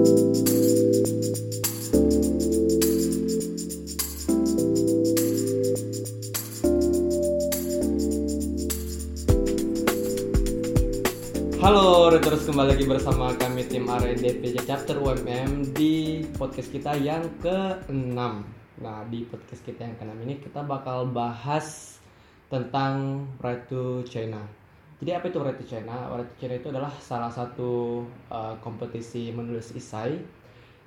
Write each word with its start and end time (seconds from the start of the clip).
Halo, 0.00 0.08
terus 12.16 12.48
kembali 12.48 12.72
lagi 12.72 12.88
bersama 12.88 13.36
kami 13.36 13.68
tim 13.68 13.84
R&D 13.92 14.40
PJ 14.40 14.64
Chapter 14.64 14.96
UMM 14.96 15.76
di 15.76 16.24
podcast 16.32 16.72
kita 16.72 16.96
yang 16.96 17.28
ke-6 17.44 18.16
Nah, 18.80 19.04
di 19.04 19.28
podcast 19.28 19.60
kita 19.68 19.84
yang 19.84 20.00
ke-6 20.00 20.16
ini 20.24 20.40
kita 20.40 20.64
bakal 20.64 21.12
bahas 21.12 22.00
tentang 22.48 23.28
Right 23.44 23.68
to 23.68 24.00
China 24.08 24.59
Jadi 25.00 25.10
apa 25.16 25.32
itu 25.32 25.40
to 25.40 25.64
China? 25.64 26.12
To 26.12 26.36
China 26.36 26.54
itu 26.60 26.68
adalah 26.68 26.92
salah 27.00 27.32
satu 27.32 28.04
uh, 28.28 28.52
kompetisi 28.60 29.32
menulis 29.32 29.72
isai 29.72 30.20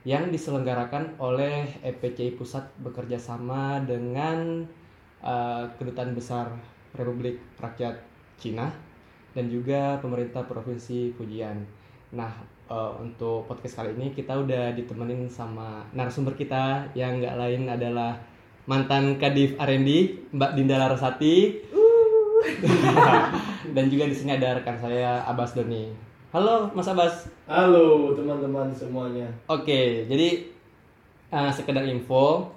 yang 0.06 0.30
diselenggarakan 0.30 1.18
oleh 1.18 1.66
EPCI 1.82 2.38
Pusat 2.38 2.70
bekerja 2.86 3.18
sama 3.18 3.82
dengan 3.82 4.70
uh, 5.26 5.66
Kedutaan 5.82 6.14
Besar 6.14 6.54
Republik 6.94 7.42
Rakyat 7.58 7.98
Cina 8.38 8.70
dan 9.34 9.50
juga 9.50 9.98
pemerintah 9.98 10.46
provinsi 10.46 11.10
Fujian. 11.18 11.66
Nah, 12.14 12.30
uh, 12.70 12.94
untuk 13.02 13.50
podcast 13.50 13.82
kali 13.82 13.98
ini 13.98 14.14
kita 14.14 14.38
udah 14.38 14.78
ditemenin 14.78 15.26
sama 15.26 15.82
narasumber 15.90 16.38
kita 16.38 16.86
yang 16.94 17.18
nggak 17.18 17.34
lain 17.34 17.66
adalah 17.66 18.22
mantan 18.70 19.18
Kadif 19.18 19.58
R&D 19.58 19.90
Mbak 20.38 20.52
Dinda 20.54 20.78
Larasati. 20.78 21.38
dan 23.76 23.86
juga 23.92 24.08
di 24.08 24.16
sini 24.16 24.36
ada 24.36 24.60
rekan 24.60 24.80
saya 24.80 25.24
Abbas 25.28 25.56
Doni. 25.56 25.92
Halo 26.32 26.72
Mas 26.74 26.88
Abbas. 26.90 27.30
Halo 27.46 28.16
teman-teman 28.16 28.72
semuanya. 28.74 29.28
Oke, 29.52 30.08
jadi 30.08 30.50
uh, 31.30 31.52
sekedar 31.52 31.86
info, 31.86 32.50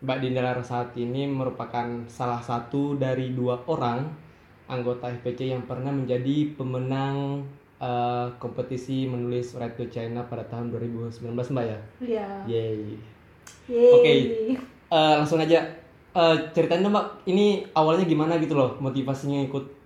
Mbak 0.00 0.18
Dinda 0.22 0.40
Larasati 0.46 1.04
ini 1.04 1.26
merupakan 1.26 2.06
salah 2.06 2.40
satu 2.40 2.94
dari 2.96 3.34
dua 3.34 3.66
orang 3.66 4.06
anggota 4.68 5.10
FPC 5.10 5.50
yang 5.52 5.64
pernah 5.66 5.90
menjadi 5.90 6.54
pemenang 6.54 7.42
uh, 7.82 8.30
kompetisi 8.38 9.08
menulis 9.08 9.56
Right 9.58 9.74
to 9.74 9.90
China 9.90 10.22
pada 10.28 10.46
tahun 10.46 10.70
2019 10.70 11.34
Mbak 11.34 11.64
ya? 11.66 11.78
Iya. 11.98 12.28
Yeay. 12.46 12.80
Yeay. 13.68 13.92
Oke, 13.92 14.12
uh, 14.92 15.14
langsung 15.20 15.40
aja 15.42 15.77
uh, 16.18 16.36
ceritain 16.50 16.82
dong 16.82 16.90
Mbak, 16.90 17.30
ini 17.30 17.62
awalnya 17.70 18.02
gimana 18.02 18.42
gitu 18.42 18.58
loh 18.58 18.74
motivasinya 18.82 19.46
ikut 19.46 19.78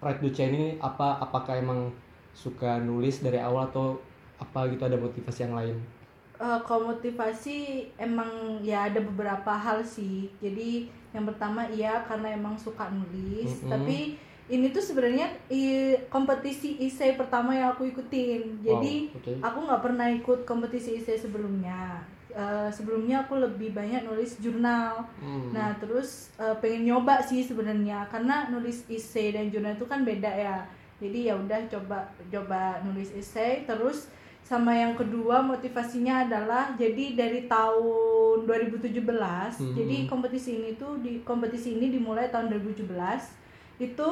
to 0.00 0.28
China 0.34 0.56
ini 0.56 0.68
apa? 0.82 1.22
Apakah 1.22 1.60
emang 1.60 1.94
suka 2.34 2.80
nulis 2.82 3.20
dari 3.22 3.38
awal 3.38 3.68
atau 3.68 4.00
apa 4.40 4.66
gitu 4.72 4.82
ada 4.88 4.96
motivasi 4.96 5.46
yang 5.46 5.54
lain? 5.54 5.76
Uh, 6.40 6.56
kalau 6.64 6.96
motivasi 6.96 7.84
emang 8.00 8.64
ya 8.64 8.88
ada 8.88 8.98
beberapa 9.04 9.52
hal 9.52 9.84
sih. 9.84 10.32
Jadi 10.40 10.88
yang 11.12 11.28
pertama 11.28 11.68
iya 11.68 12.00
karena 12.08 12.32
emang 12.32 12.56
suka 12.56 12.88
nulis, 12.88 13.60
Mm-mm. 13.60 13.68
tapi 13.68 14.16
ini 14.50 14.72
tuh 14.72 14.82
sebenarnya 14.82 15.30
kompetisi 16.08 16.80
isai 16.80 17.14
pertama 17.14 17.52
yang 17.52 17.76
aku 17.76 17.86
ikutin. 17.92 18.64
Jadi 18.64 19.12
Wow, 19.12 19.20
oke. 19.20 19.32
aku 19.44 19.58
nggak 19.68 19.82
pernah 19.84 20.06
ikut 20.08 20.40
kompetisi 20.48 20.96
isai 20.96 21.20
sebelumnya. 21.20 22.02
Uh, 22.30 22.70
sebelumnya 22.70 23.22
aku 23.22 23.38
lebih 23.38 23.74
banyak 23.74 24.06
nulis 24.06 24.38
jurnal. 24.38 25.04
Hmm. 25.18 25.50
Nah 25.50 25.74
terus 25.76 26.30
uh, 26.36 26.54
pengen 26.58 26.86
nyoba 26.86 27.18
sih 27.20 27.42
sebenarnya 27.42 28.06
karena 28.08 28.48
nulis 28.48 28.86
essay 28.86 29.34
dan 29.34 29.50
jurnal 29.50 29.74
itu 29.74 29.86
kan 29.86 30.02
beda 30.02 30.30
ya. 30.30 30.58
Jadi 31.00 31.26
ya 31.26 31.34
udah 31.34 31.60
coba 31.66 32.06
coba 32.28 32.80
nulis 32.84 33.10
essay 33.12 33.64
terus 33.64 34.06
sama 34.40 34.74
yang 34.74 34.98
kedua 34.98 35.38
motivasinya 35.40 36.26
adalah 36.26 36.74
jadi 36.74 37.14
dari 37.14 37.46
tahun 37.46 38.50
2017 38.50 39.62
Mhm. 39.62 39.74
jadi 39.78 39.96
kompetisi 40.10 40.58
ini 40.58 40.74
tuh 40.74 40.98
di 40.98 41.22
kompetisi 41.22 41.78
ini 41.78 41.86
dimulai 41.94 42.26
tahun 42.34 42.50
2017 42.50 43.30
itu 43.78 44.08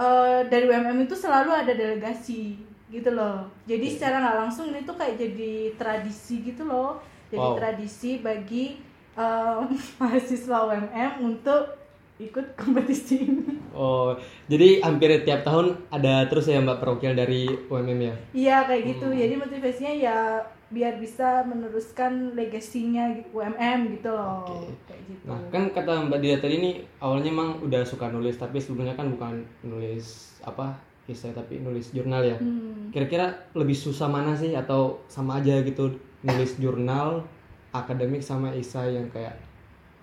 uh, 0.00 0.40
dari 0.48 0.64
UMM 0.64 1.04
itu 1.04 1.12
selalu 1.12 1.52
ada 1.52 1.76
delegasi 1.76 2.56
gitu 2.88 3.12
loh 3.12 3.52
jadi 3.68 3.84
Oke. 3.84 3.94
secara 3.94 4.16
nggak 4.18 4.38
langsung 4.48 4.72
ini 4.72 4.80
tuh 4.82 4.96
kayak 4.96 5.20
jadi 5.20 5.52
tradisi 5.76 6.40
gitu 6.40 6.64
loh 6.64 6.98
jadi 7.30 7.38
Wow. 7.38 7.56
tradisi 7.56 8.18
bagi 8.18 8.76
um, 9.14 9.70
mahasiswa 10.02 10.56
UMM 10.66 11.12
untuk 11.22 11.78
ikut 12.20 12.52
kompetisi 12.52 13.24
ini 13.24 13.60
Oh, 13.70 14.12
jadi 14.50 14.82
hampir 14.82 15.08
tiap 15.22 15.46
tahun 15.46 15.78
ada 15.88 16.26
terus 16.26 16.50
ya 16.50 16.58
Mbak 16.58 16.82
perwakilan 16.82 17.16
dari 17.16 17.46
UMM 17.70 18.00
ya? 18.02 18.14
Iya 18.34 18.56
kayak 18.66 18.82
gitu. 18.82 19.06
Hmm. 19.08 19.16
Jadi 19.16 19.34
motivasinya 19.38 19.92
ya 19.94 20.16
biar 20.70 20.98
bisa 20.98 21.46
meneruskan 21.46 22.34
legasinya 22.34 23.08
UMM 23.30 23.94
gitu 23.94 24.10
loh. 24.10 24.42
Oke. 24.42 24.74
Kayak 24.90 25.02
gitu. 25.06 25.24
Nah, 25.24 25.38
kan 25.54 25.62
kata 25.70 25.92
Mbak 26.10 26.18
Dia 26.18 26.36
tadi 26.42 26.54
ini 26.58 26.70
awalnya 26.98 27.30
emang 27.30 27.62
udah 27.62 27.82
suka 27.86 28.10
nulis, 28.10 28.36
tapi 28.36 28.58
sebelumnya 28.58 28.98
kan 28.98 29.06
bukan 29.14 29.46
nulis 29.62 30.34
apa 30.42 30.74
kisah 31.06 31.30
tapi 31.30 31.62
nulis 31.62 31.94
jurnal 31.94 32.26
ya. 32.26 32.36
Hmm. 32.36 32.90
Kira-kira 32.90 33.32
lebih 33.54 33.78
susah 33.78 34.10
mana 34.10 34.34
sih 34.34 34.50
atau 34.54 34.98
sama 35.06 35.38
aja 35.38 35.62
gitu 35.62 35.94
nulis 36.20 36.56
jurnal 36.60 37.24
akademik 37.70 38.20
sama 38.20 38.52
isai 38.52 38.98
yang 38.98 39.08
kayak 39.10 39.36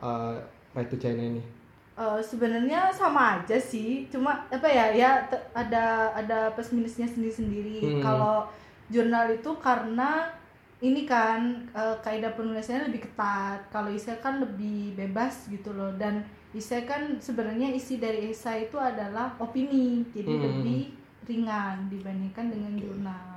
uh, 0.01 0.37
Right 0.73 0.89
to 0.89 0.97
China 0.97 1.21
ini? 1.21 1.57
Eh, 1.97 2.21
sebenarnya 2.21 2.93
sama 2.93 3.41
aja 3.41 3.57
sih. 3.57 4.05
Cuma 4.13 4.45
apa 4.53 4.69
ya 4.69 4.93
ya 4.93 5.25
ada 5.57 6.13
ada 6.13 6.53
plus 6.53 6.69
minusnya 6.69 7.09
sendiri-sendiri. 7.09 7.81
Hmm. 7.81 8.01
Kalau 8.05 8.45
jurnal 8.93 9.33
itu 9.33 9.49
karena 9.57 10.29
ini 10.77 11.09
kan 11.09 11.65
eh, 11.73 11.97
kaidah 12.05 12.37
penulisannya 12.37 12.93
lebih 12.93 13.09
ketat. 13.09 13.65
Kalau 13.73 13.89
isai 13.89 14.21
kan 14.21 14.37
lebih 14.37 14.93
bebas 14.93 15.49
gitu 15.49 15.73
loh 15.73 15.89
dan 15.97 16.21
isai 16.53 16.85
kan 16.85 17.17
sebenarnya 17.17 17.73
isi 17.73 17.97
dari 17.97 18.29
esai 18.29 18.69
itu 18.69 18.77
adalah 18.77 19.33
opini. 19.41 20.05
Jadi 20.13 20.29
Hmm. 20.29 20.43
lebih 20.45 20.93
ringan 21.25 21.89
dibandingkan 21.89 22.53
dengan 22.53 22.77
jurnal. 22.77 23.36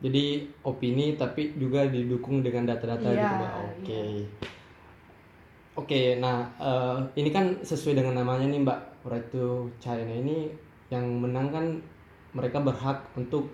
Jadi 0.00 0.48
opini 0.64 1.14
tapi 1.20 1.52
juga 1.60 1.84
didukung 1.84 2.40
dengan 2.40 2.72
data-data 2.72 3.04
Iya, 3.04 3.20
gitu 3.20 3.34
Mbak. 3.36 3.52
Oke. 3.52 4.00
iya. 4.00 4.26
Oke, 5.78 6.02
nah 6.20 6.48
eh, 6.60 6.98
ini 7.20 7.30
kan 7.32 7.56
sesuai 7.60 8.00
dengan 8.00 8.20
namanya 8.20 8.48
nih 8.48 8.60
Mbak, 8.64 8.80
Right 9.06 9.28
to 9.32 9.70
China 9.80 10.12
ini 10.12 10.50
yang 10.90 11.06
menang 11.20 11.48
kan 11.54 11.64
mereka 12.34 12.58
berhak 12.60 13.06
untuk 13.16 13.48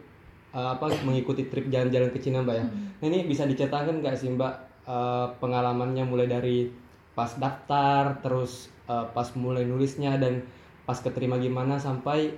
eh, 0.55 0.69
apa 0.75 0.91
mengikuti 1.03 1.47
trip 1.51 1.69
jalan-jalan 1.69 2.11
ke 2.15 2.19
Cina 2.23 2.43
Mbak 2.43 2.57
ya. 2.57 2.67
Hmm. 2.67 2.95
Nah, 2.99 3.07
ini 3.11 3.19
bisa 3.29 3.45
diceritakan 3.45 4.01
nggak 4.03 4.17
sih 4.17 4.31
Mbak 4.33 4.55
eh, 4.87 5.27
pengalamannya 5.39 6.05
mulai 6.07 6.27
dari 6.31 6.71
pas 7.15 7.35
daftar, 7.37 8.23
terus 8.23 8.71
eh, 8.87 9.07
pas 9.13 9.29
mulai 9.35 9.67
nulisnya 9.67 10.17
dan 10.17 10.47
pas 10.87 10.99
keterima 11.03 11.37
gimana 11.43 11.77
sampai 11.83 12.31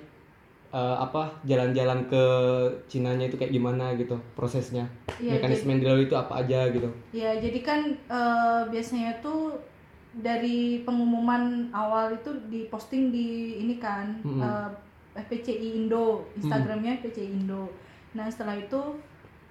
eh, 0.70 0.96
apa 0.98 1.32
jalan-jalan 1.42 2.04
ke 2.06 2.24
Cinanya 2.86 3.26
itu 3.26 3.36
kayak 3.36 3.50
gimana 3.50 3.92
gitu 3.94 4.16
prosesnya 4.32 4.84
Iya, 5.18 5.34
mekanisme 5.34 5.72
yang 5.72 5.80
dilalui 5.82 6.06
itu 6.06 6.14
apa 6.14 6.40
aja 6.40 6.68
gitu 6.68 6.88
Ya, 7.10 7.34
jadi 7.34 7.58
kan 7.60 7.80
eh, 7.90 8.60
biasanya 8.68 9.18
tuh 9.18 9.56
dari 10.14 10.82
pengumuman 10.82 11.68
awal 11.70 12.10
itu 12.12 12.30
diposting 12.48 13.08
di 13.08 13.28
ini 13.60 13.76
kan 13.76 14.18
Mm-mm. 14.20 14.42
eh, 14.42 14.70
FPCI 15.18 15.68
Indo, 15.76 16.30
Instagramnya 16.34 17.02
FPCI 17.02 17.28
Indo. 17.34 17.66
Nah 18.14 18.30
setelah 18.30 18.54
itu 18.54 18.78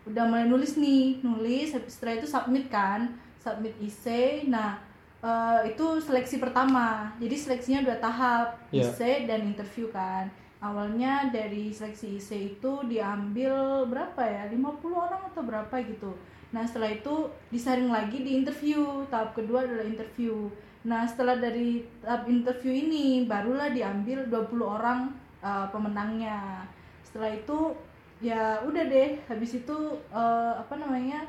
udah 0.08 0.24
mulai 0.24 0.48
nulis 0.48 0.80
nih, 0.80 1.20
nulis. 1.20 1.76
Habis 1.76 2.00
Setelah 2.00 2.16
itu 2.16 2.28
submit 2.28 2.72
kan, 2.72 3.12
submit 3.38 3.76
essay. 3.84 4.48
Nah 4.48 4.80
eh, 5.20 5.68
itu 5.68 6.00
seleksi 6.00 6.40
pertama. 6.40 7.12
Jadi 7.20 7.36
seleksinya 7.36 7.84
dua 7.84 8.00
tahap, 8.00 8.56
Iya. 8.72 8.88
essay 8.88 9.28
dan 9.28 9.44
interview 9.44 9.92
kan. 9.92 10.32
Awalnya 10.58 11.30
dari 11.30 11.70
seleksi 11.70 12.18
essay 12.18 12.58
itu 12.58 12.72
diambil 12.90 13.86
berapa 13.86 14.22
ya? 14.26 14.44
50 14.50 14.58
orang 14.90 15.22
atau 15.30 15.42
berapa 15.46 15.76
gitu. 15.86 16.12
Nah, 16.50 16.66
setelah 16.66 16.90
itu 16.98 17.30
disaring 17.54 17.94
lagi 17.94 18.26
di 18.26 18.42
interview. 18.42 19.06
Tahap 19.12 19.38
kedua 19.38 19.70
adalah 19.70 19.86
interview. 19.86 20.50
Nah, 20.88 21.06
setelah 21.06 21.38
dari 21.38 21.86
tahap 22.02 22.26
interview 22.26 22.74
ini 22.74 23.30
barulah 23.30 23.70
diambil 23.70 24.26
20 24.32 24.64
orang 24.64 25.14
uh, 25.46 25.70
pemenangnya. 25.70 26.66
Setelah 27.06 27.38
itu 27.38 27.76
ya 28.18 28.58
udah 28.66 28.84
deh, 28.90 29.22
habis 29.30 29.62
itu 29.62 29.78
uh, 30.10 30.54
apa 30.58 30.74
namanya? 30.80 31.28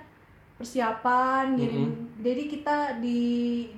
persiapan 0.59 1.55
ngirim. 1.55 1.91
Jadi 2.19 2.43
kita 2.51 2.99
di 2.99 3.21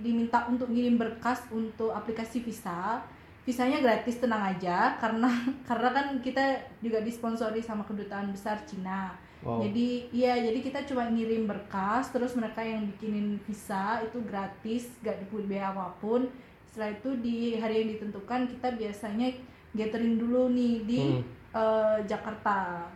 diminta 0.00 0.48
untuk 0.48 0.72
ngirim 0.72 0.96
berkas 0.96 1.44
untuk 1.52 1.92
aplikasi 1.92 2.40
visa. 2.40 3.04
Visanya 3.50 3.82
gratis 3.82 4.22
tenang 4.22 4.46
aja 4.46 4.94
karena 4.96 5.26
karena 5.68 5.88
kan 5.90 6.06
kita 6.22 6.44
juga 6.78 7.02
disponsori 7.02 7.58
sama 7.58 7.82
kedutaan 7.82 8.30
besar 8.30 8.62
Cina. 8.62 9.10
wow 9.42 9.58
Jadi 9.58 10.06
iya, 10.12 10.38
jadi 10.38 10.58
kita 10.60 10.86
cuma 10.86 11.10
ngirim 11.10 11.50
berkas, 11.50 12.14
terus 12.14 12.38
mereka 12.38 12.62
yang 12.62 12.86
bikinin 12.86 13.42
visa 13.42 13.98
itu 14.00 14.22
gratis, 14.22 14.94
gak 15.00 15.18
dipungut 15.18 15.50
biaya 15.50 15.74
apa 15.74 15.90
pun. 15.98 16.30
Setelah 16.64 16.94
itu 16.94 17.10
di 17.18 17.36
hari 17.56 17.82
yang 17.82 17.88
ditentukan 17.90 18.46
kita 18.46 18.68
biasanya 18.72 19.34
gathering 19.72 20.14
dulu 20.16 20.46
nih 20.48 20.74
di 20.86 20.98
Hmm. 21.02 21.22
eh, 21.52 21.98
Jakarta. 22.06 22.86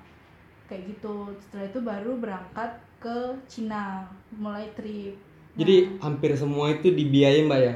kayak 0.65 0.97
gitu 0.97 1.15
setelah 1.39 1.65
itu 1.69 1.81
baru 1.83 2.12
berangkat 2.17 2.71
ke 2.97 3.17
Cina 3.45 4.09
mulai 4.33 4.65
trip 4.73 5.12
Jadi 5.55 6.01
hampir 6.01 6.33
semua 6.35 6.73
itu 6.73 6.89
dibiayain 6.89 7.45
mbak 7.45 7.61
ya? 7.61 7.75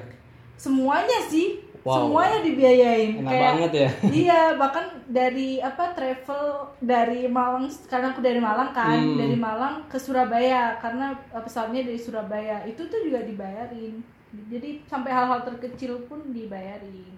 semuanya 0.57 1.21
sih 1.29 1.61
Wow. 1.83 2.11
semuanya 2.11 2.39
dibiayain 2.41 3.11
Enak 3.19 3.33
banget 3.33 3.73
ya? 3.73 3.89
iya 4.27 4.41
bahkan 4.55 4.85
dari 5.07 5.59
apa 5.59 5.93
travel 5.93 6.45
dari 6.79 7.27
Malang 7.27 7.67
karena 7.87 8.11
aku 8.11 8.21
dari 8.21 8.39
Malang 8.39 8.71
kan 8.71 8.99
Hmm. 8.99 9.17
dari 9.17 9.35
Malang 9.35 9.87
ke 9.87 9.97
Surabaya 9.97 10.77
karena 10.77 11.11
uh, 11.31 11.41
pesawatnya 11.41 11.87
dari 11.87 11.97
Surabaya 11.97 12.63
itu 12.63 12.83
tuh 12.83 13.01
juga 13.01 13.23
dibayarin 13.23 14.01
jadi 14.49 14.85
sampai 14.85 15.09
hal-hal 15.09 15.41
terkecil 15.43 16.05
pun 16.05 16.21
dibayarin 16.31 17.17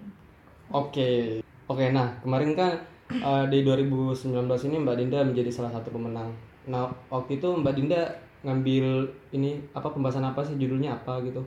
Oke, 0.69 1.43
oke. 1.67 1.91
Nah 1.91 2.15
kemarin 2.21 2.55
kan 2.55 2.71
eh, 3.11 3.43
di 3.51 3.59
2019 3.61 4.23
ini 4.71 4.75
Mbak 4.79 4.95
Dinda 4.95 5.19
menjadi 5.19 5.51
salah 5.51 5.67
satu 5.69 5.91
pemenang. 5.91 6.31
Nah 6.63 6.87
waktu 7.07 7.35
itu 7.35 7.51
Mbak 7.51 7.73
Dinda 7.75 8.07
ngambil 8.41 9.03
ini 9.31 9.59
apa 9.71 9.91
pembahasan 9.91 10.23
apa 10.23 10.39
sih 10.41 10.55
judulnya 10.55 10.95
apa 10.95 11.19
gitu? 11.21 11.43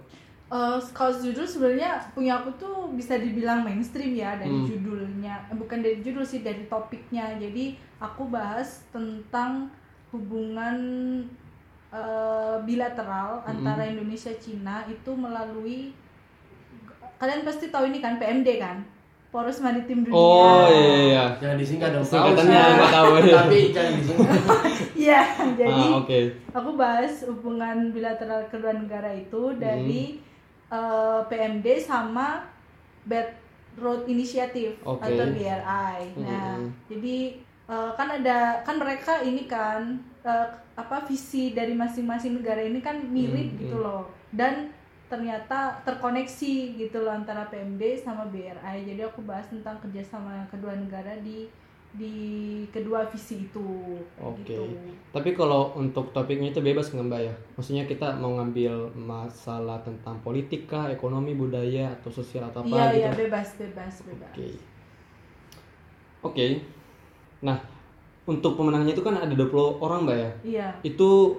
Eh, 0.55 0.79
kalau 0.93 1.11
judul 1.13 1.43
sebenarnya 1.43 1.99
punya 2.15 2.39
aku 2.39 2.55
tuh 2.55 2.87
bisa 2.95 3.19
dibilang 3.19 3.61
mainstream 3.61 4.15
ya 4.15 4.39
dari 4.39 4.55
Hmm. 4.55 4.63
judulnya 4.65 5.35
Eh, 5.45 5.57
bukan 5.57 5.83
dari 5.83 5.99
judul 5.99 6.23
sih 6.23 6.41
dari 6.41 6.63
topiknya 6.65 7.35
jadi 7.35 7.75
aku 7.99 8.31
bahas 8.31 8.87
tentang 8.89 9.67
hubungan 10.09 10.79
eh, 11.91 12.57
bilateral 12.61 13.39
Hmm. 13.41 13.51
antara 13.53 13.83
Indonesia 13.85 14.31
Cina 14.35 14.83
itu 14.85 15.11
melalui 15.13 15.91
kalian 17.17 17.43
pasti 17.43 17.67
tahu 17.69 17.87
ini 17.87 17.99
kan 17.99 18.15
PMD 18.17 18.49
kan 18.57 18.83
poros 19.29 19.59
maritim 19.59 20.03
dunia 20.03 20.15
Oh 20.15 20.67
iya 20.67 20.79
iya. 20.79 20.95
iya. 21.05 21.25
Jangan 21.37 21.57
disingkat 21.57 21.89
dong. 21.91 22.03
Singkatannya 22.05 22.63
nggak 22.73 22.93
tahu 22.93 23.11
ya. 23.17 23.35
Tapi 23.41 23.59
jangan 23.69 23.93
disingkat. 23.97 24.41
Iya, 25.05 25.21
jadi 25.53 25.83
Ah 25.85 25.99
oke. 25.99 26.21
aku 26.55 26.71
bahas 26.75 27.27
hubungan 27.27 27.91
bilateral 27.91 28.47
kedua 28.47 28.71
negara 28.73 29.11
itu 29.11 29.53
dari 29.59 30.23
eh, 30.71 31.21
PMD 31.29 31.67
sama 31.81 32.47
Belt 33.05 33.37
Road 33.75 34.07
Initiative 34.07 34.79
Oke. 34.87 35.03
atau 35.03 35.27
BRI. 35.35 35.99
Nah, 36.23 36.63
Mm-mm. 36.63 36.71
jadi 36.87 37.17
eh, 37.67 37.91
kan 37.99 38.09
ada 38.09 38.63
kan 38.63 38.77
mereka 38.79 39.21
ini 39.21 39.45
kan 39.51 39.99
eh, 40.23 40.49
apa 40.75 41.07
visi 41.07 41.55
dari 41.55 41.75
masing-masing 41.75 42.39
negara 42.43 42.63
ini 42.63 42.79
kan 42.83 42.99
mirip 43.03 43.55
Mm, 43.55 43.59
gitu 43.63 43.77
loh 43.79 44.11
dan 44.35 44.75
ternyata 45.07 45.79
terkoneksi 45.87 46.75
gitu 46.75 47.05
loh 47.05 47.13
antara 47.15 47.47
PMD 47.47 48.03
sama 48.03 48.27
BRI. 48.27 48.83
Jadi 48.89 49.01
aku 49.05 49.23
bahas 49.23 49.47
tentang 49.47 49.79
kerjasama 49.79 50.49
kedua 50.51 50.75
negara 50.75 51.15
di 51.23 51.47
di 51.95 52.15
kedua 52.75 53.07
visi 53.07 53.47
itu. 53.47 53.63
Oke. 54.19 54.43
Gitu. 54.43 54.67
Tapi 55.15 55.31
kalau 55.39 55.71
untuk 55.79 56.11
topiknya 56.11 56.51
itu 56.51 56.59
bebas 56.59 56.91
nggak 56.91 57.07
mbak 57.07 57.21
ya? 57.23 57.35
Maksudnya 57.55 57.87
kita 57.87 58.19
mau 58.19 58.35
ngambil 58.35 58.91
masalah 58.99 59.79
tentang 59.87 60.19
politik 60.27 60.67
kah, 60.67 60.91
ekonomi, 60.91 61.39
budaya 61.39 61.95
atau 61.95 62.11
sosial 62.11 62.51
atau 62.51 62.67
apa 62.67 62.75
Iya 62.75 62.85
gitu? 62.91 62.99
iya 62.99 63.11
bebas 63.15 63.49
bebas 63.55 63.95
bebas. 64.03 64.33
Oke. 64.35 64.49
Oke. 66.25 66.47
Nah, 67.47 67.61
untuk 68.27 68.57
pemenangnya 68.59 68.97
itu 68.97 69.05
kan 69.05 69.15
ada 69.15 69.31
20 69.31 69.79
orang, 69.79 70.03
Mbak 70.09 70.17
ya. 70.19 70.31
Iya 70.43 70.67
Itu 70.83 71.39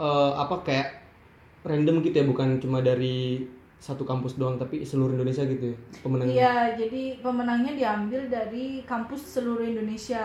eh, 0.00 0.32
apa 0.34 0.66
kayak 0.66 0.88
random 1.62 2.00
gitu 2.02 2.24
ya, 2.24 2.26
bukan 2.26 2.58
cuma 2.58 2.80
dari 2.82 3.44
satu 3.80 4.04
kampus 4.04 4.36
doang 4.36 4.54
tapi 4.54 4.84
seluruh 4.84 5.16
Indonesia 5.16 5.40
gitu 5.42 5.72
ya 5.72 5.76
pemenangnya. 5.98 6.34
iya 6.36 6.54
jadi 6.76 7.02
pemenangnya 7.18 7.72
diambil 7.74 8.28
dari 8.28 8.84
kampus 8.84 9.24
seluruh 9.30 9.64
Indonesia 9.64 10.20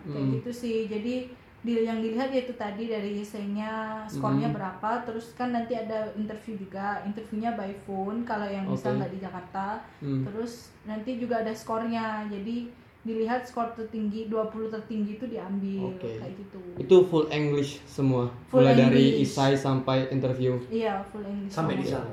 kayak 0.00 0.14
Hmm. 0.16 0.32
gitu 0.32 0.50
sih. 0.52 0.86
Jadi 0.86 1.26
di, 1.60 1.76
yang 1.76 1.98
dilihat 1.98 2.30
yaitu 2.30 2.54
tadi 2.54 2.86
dari 2.86 3.20
esainya 3.20 4.00
skornya 4.06 4.48
Hmm. 4.48 4.56
berapa 4.56 5.04
terus 5.04 5.34
kan 5.34 5.50
nanti 5.50 5.74
ada 5.74 6.08
interview 6.14 6.56
juga 6.56 7.04
interviewnya 7.04 7.52
by 7.52 7.74
phone 7.82 8.22
kalau 8.22 8.46
yang 8.46 8.64
bisa 8.64 8.88
Oke. 8.88 8.96
nggak 8.96 9.12
di 9.12 9.18
Jakarta 9.20 9.66
Hmm. 9.98 10.24
terus 10.24 10.52
nanti 10.82 11.18
juga 11.18 11.42
ada 11.42 11.52
skornya 11.52 12.24
jadi 12.26 12.70
dilihat 13.00 13.44
skor 13.44 13.72
tertinggi 13.74 14.24
20 14.26 14.68
tertinggi 14.70 15.16
itu 15.16 15.26
diambil 15.26 15.88
Oke. 15.90 16.16
kayak 16.16 16.32
gitu 16.38 16.60
Itu 16.78 16.96
full 17.04 17.26
English 17.28 17.80
semua. 17.82 18.28
Full 18.48 18.60
Mulai 18.60 18.76
dari 18.78 19.04
English. 19.10 19.24
isai 19.26 19.52
sampai 19.54 20.08
interview. 20.08 20.56
iya 20.70 21.00
full 21.02 21.24
English 21.24 21.48
Sampai 21.50 21.76
di 21.76 21.84
sana. 21.84 22.08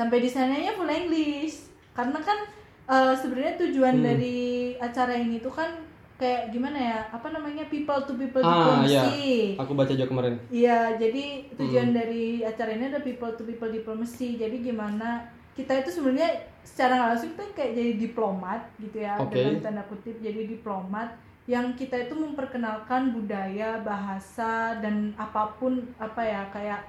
Sampai 0.00 0.18
di 0.18 0.28
sananya 0.28 0.72
full 0.72 0.88
English 0.88 1.68
karena 1.92 2.16
kan 2.18 2.38
eh, 2.86 3.14
sebenarnya 3.14 3.54
tujuan 3.60 3.94
Hmm. 3.94 4.06
dari 4.06 4.38
acara 4.74 5.12
ini 5.14 5.38
tuh 5.38 5.52
kan 5.52 5.68
kayak 6.16 6.48
gimana 6.48 6.76
ya 6.76 6.98
apa 7.08 7.28
namanya 7.28 7.64
people 7.66 8.00
to 8.02 8.12
people 8.14 8.40
Ah, 8.40 8.80
diplomacy 8.82 9.56
Aku 9.56 9.72
baca 9.72 9.88
juga 9.90 10.04
kemarin. 10.06 10.34
iya 10.50 10.92
jadi 10.94 11.24
tujuan 11.54 11.86
Hmm. 11.86 11.96
dari 11.96 12.24
acara 12.42 12.70
ini 12.72 12.84
ada 12.86 13.00
people 13.00 13.30
to 13.30 13.42
people 13.42 13.68
diplomacy 13.68 14.34
jadi 14.34 14.56
gimana 14.58 15.24
kita 15.50 15.76
itu 15.76 15.90
sebenarnya 15.90 16.30
secara 16.62 17.08
langsung 17.08 17.30
kita 17.30 17.52
kayak 17.54 17.72
jadi 17.74 17.92
diplomat 18.00 18.60
gitu 18.78 18.96
ya 18.98 19.16
Oke. 19.18 19.32
dalam 19.34 19.60
tanda 19.60 19.82
kutip 19.86 20.16
jadi 20.18 20.44
diplomat 20.46 21.08
yang 21.46 21.72
kita 21.72 21.96
itu 22.00 22.14
memperkenalkan 22.14 23.10
budaya 23.10 23.80
bahasa 23.80 24.50
dan 24.78 25.10
apa 25.16 25.56
pun 25.56 25.72
apa 25.96 26.20
ya 26.20 26.42
kayak 26.48 26.80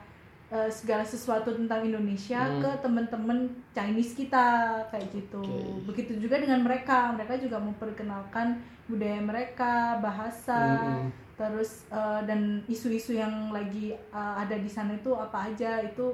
eh, 0.52 0.70
segala 0.70 1.04
sesuatu 1.04 1.56
tentang 1.56 1.82
Indonesia 1.82 2.44
Hmm. 2.44 2.60
ke 2.60 2.70
teman-teman 2.84 3.40
Chinese 3.72 4.14
kita 4.14 4.46
kayak 4.92 5.08
gitu 5.10 5.40
Oke. 5.42 5.88
begitu 5.88 6.20
juga 6.20 6.38
dengan 6.38 6.62
mereka 6.62 7.16
mereka 7.16 7.40
juga 7.40 7.58
memperkenalkan 7.58 8.60
budaya 8.86 9.24
mereka 9.24 9.74
bahasa 9.98 10.60
Hmm. 11.00 11.10
terus 11.36 11.88
eh, 11.90 12.22
dan 12.28 12.62
isu-isu 12.68 13.16
yang 13.16 13.50
lagi 13.50 13.96
eh, 13.96 14.34
ada 14.38 14.54
di 14.56 14.68
sana 14.68 14.94
itu 14.94 15.16
apa 15.16 15.50
aja 15.50 15.80
itu 15.82 16.14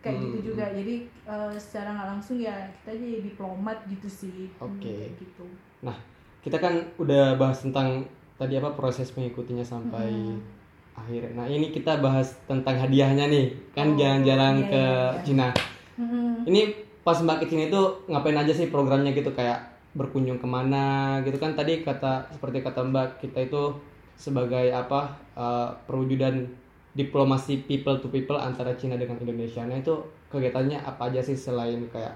kayak 0.00 0.16
Hmm, 0.16 0.24
gitu 0.28 0.52
juga 0.52 0.64
jadi 0.70 0.96
eh, 1.26 1.54
secara 1.56 1.92
nggak 1.92 2.08
langsung 2.16 2.36
ya 2.36 2.56
kita 2.80 2.96
jadi 2.96 3.20
diplomat 3.24 3.84
gitu 3.88 4.08
sih 4.08 4.48
Oke. 4.56 4.80
kayak 4.84 5.16
gitu 5.16 5.44
Kita 6.40 6.56
kan 6.56 6.72
udah 6.96 7.36
bahas 7.36 7.60
tentang 7.60 8.08
tadi 8.40 8.56
apa 8.56 8.72
proses 8.72 9.12
mengikutinya 9.12 9.60
sampai 9.60 10.08
Hmm. 10.08 10.59
Akhir. 11.00 11.32
Nah, 11.32 11.48
ini 11.48 11.72
kita 11.72 11.98
bahas 12.04 12.36
tentang 12.44 12.76
hadiahnya 12.76 13.26
nih. 13.32 13.46
Kan 13.72 13.94
Oh, 13.94 13.96
jalan-jalan 13.96 14.54
iya, 14.60 14.68
ke 14.68 14.82
iya, 14.84 14.92
iya. 14.92 15.22
Cina. 15.24 15.48
Mm-mm. 15.96 16.44
Ini 16.44 16.60
pas 17.00 17.16
Mbak 17.16 17.44
ke 17.44 17.46
sini 17.48 17.72
tuh 17.72 18.04
ngapain 18.06 18.36
aja 18.36 18.52
sih 18.52 18.68
programnya 18.68 19.16
gitu 19.16 19.32
kayak 19.32 19.58
berkunjung 19.96 20.38
ke 20.38 20.46
mana 20.46 21.18
gitu 21.26 21.34
kan 21.42 21.58
tadi 21.58 21.82
kata 21.82 22.30
seperti 22.30 22.62
kata 22.62 22.86
Mbak 22.86 23.18
kita 23.18 23.50
itu 23.50 23.74
sebagai 24.14 24.70
apa 24.70 25.16
eh, 25.34 25.68
perwujudan 25.88 26.46
diplomasi 26.94 27.64
people 27.64 27.96
to 27.98 28.12
people 28.12 28.36
antara 28.36 28.76
Cina 28.76 29.00
dengan 29.00 29.16
Indonesia. 29.18 29.64
Nah 29.64 29.80
itu 29.80 29.94
kegiatannya 30.30 30.78
apa 30.84 31.10
aja 31.10 31.24
sih 31.24 31.34
selain 31.34 31.82
kayak 31.90 32.14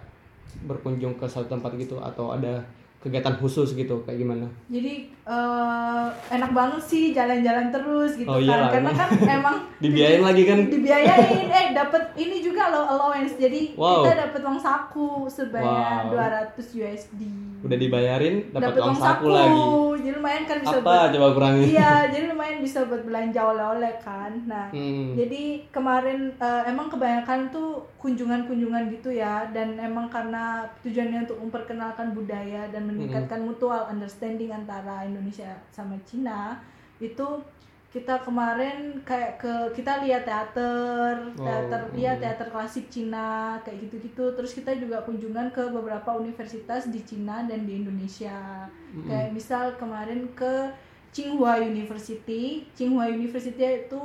berkunjung 0.69 1.19
ke 1.19 1.27
satu 1.27 1.51
tempat 1.51 1.75
gitu 1.81 1.99
atau 1.99 2.31
ada 2.31 2.63
kegiatan 3.05 3.37
khusus 3.37 3.69
gitu 3.73 4.01
kayak 4.03 4.19
gimana? 4.19 4.49
jadi 4.67 4.93
eh, 5.23 6.07
enak 6.31 6.51
banget 6.51 6.83
sih 6.83 7.13
jalan-jalan 7.13 7.69
terus 7.69 8.13
gitu 8.15 8.25
Oh, 8.27 8.37
kan 8.37 8.43
iyalah, 8.43 8.69
karena 8.71 8.91
kan 8.93 9.09
emang 9.39 9.57
Dibiayain 9.77 10.23
lagi 10.23 10.43
kan? 10.43 10.59
dibiayain 10.67 11.47
eh 11.47 11.67
dapat 11.73 12.03
ini 12.15 12.41
juga 12.41 12.69
loh 12.69 12.85
allowance 12.87 13.37
jadi 13.37 13.73
Wow. 13.75 14.01
kita 14.01 14.13
dapat 14.23 14.41
uang 14.43 14.57
saku 14.59 15.09
sebanyak 15.27 16.01
Wow. 16.09 16.57
200 16.57 16.57
USD 16.75 17.21
Udah 17.61 17.77
dibayarin 17.77 18.49
dapat 18.51 18.73
uang 18.75 18.93
saku 18.95 19.27
lagi. 19.27 19.65
jadi 19.97 20.11
lumayan 20.15 20.45
kan 20.45 20.57
bisa 20.59 20.77
Apa 20.77 20.85
buat 20.87 21.11
coba 21.11 21.29
kurangin? 21.35 21.67
iya 21.67 21.93
jadi 22.13 22.25
lumayan 22.27 22.59
bisa 22.59 22.79
buat 22.83 23.03
belanja 23.03 23.41
oleh-oleh 23.43 23.95
kan 23.99 24.33
nah 24.45 24.67
Hmm. 24.67 25.13
jadi 25.15 25.43
kemarin 25.69 26.33
eh, 26.35 26.63
emang 26.67 26.89
kebanyakan 26.89 27.49
tuh 27.49 27.85
kunjungan-kunjungan 27.99 28.89
gitu 28.91 29.11
ya 29.11 29.49
dan 29.49 29.77
emang 29.77 30.09
karena 30.09 30.45
tujuannya 30.81 31.25
untuk 31.25 31.39
memperkenalkan 31.39 32.13
budaya 32.13 32.69
dan 32.69 32.85
meningkatkan 32.95 33.41
mutual 33.43 33.83
understanding 33.87 34.51
antara 34.51 35.03
Indonesia 35.03 35.51
sama 35.71 35.99
Cina 36.07 36.63
itu 37.03 37.27
kita 37.95 38.27
kemarin 38.27 39.07
kayak 39.07 39.39
ke 39.39 39.53
kita 39.79 40.03
lihat 40.03 40.27
teater 40.27 41.31
Oh, 41.39 41.47
teater 41.47 41.81
iya 41.95 42.19
mm. 42.19 42.21
teater 42.27 42.49
klasik 42.51 42.91
Cina 42.91 43.55
kayak 43.63 43.87
gitu-gitu 43.87 44.35
terus 44.35 44.51
kita 44.51 44.75
juga 44.75 44.99
kunjungan 45.07 45.55
ke 45.55 45.63
beberapa 45.71 46.19
universitas 46.19 46.91
di 46.91 46.99
Cina 47.07 47.47
dan 47.47 47.63
di 47.63 47.83
Indonesia 47.83 48.67
Mm. 48.91 49.07
kayak 49.07 49.31
misal 49.31 49.65
kemarin 49.79 50.27
ke 50.35 50.71
Tsinghua 51.15 51.63
University 51.63 52.67
Tsinghua 52.75 53.07
University 53.07 53.87
itu 53.87 54.03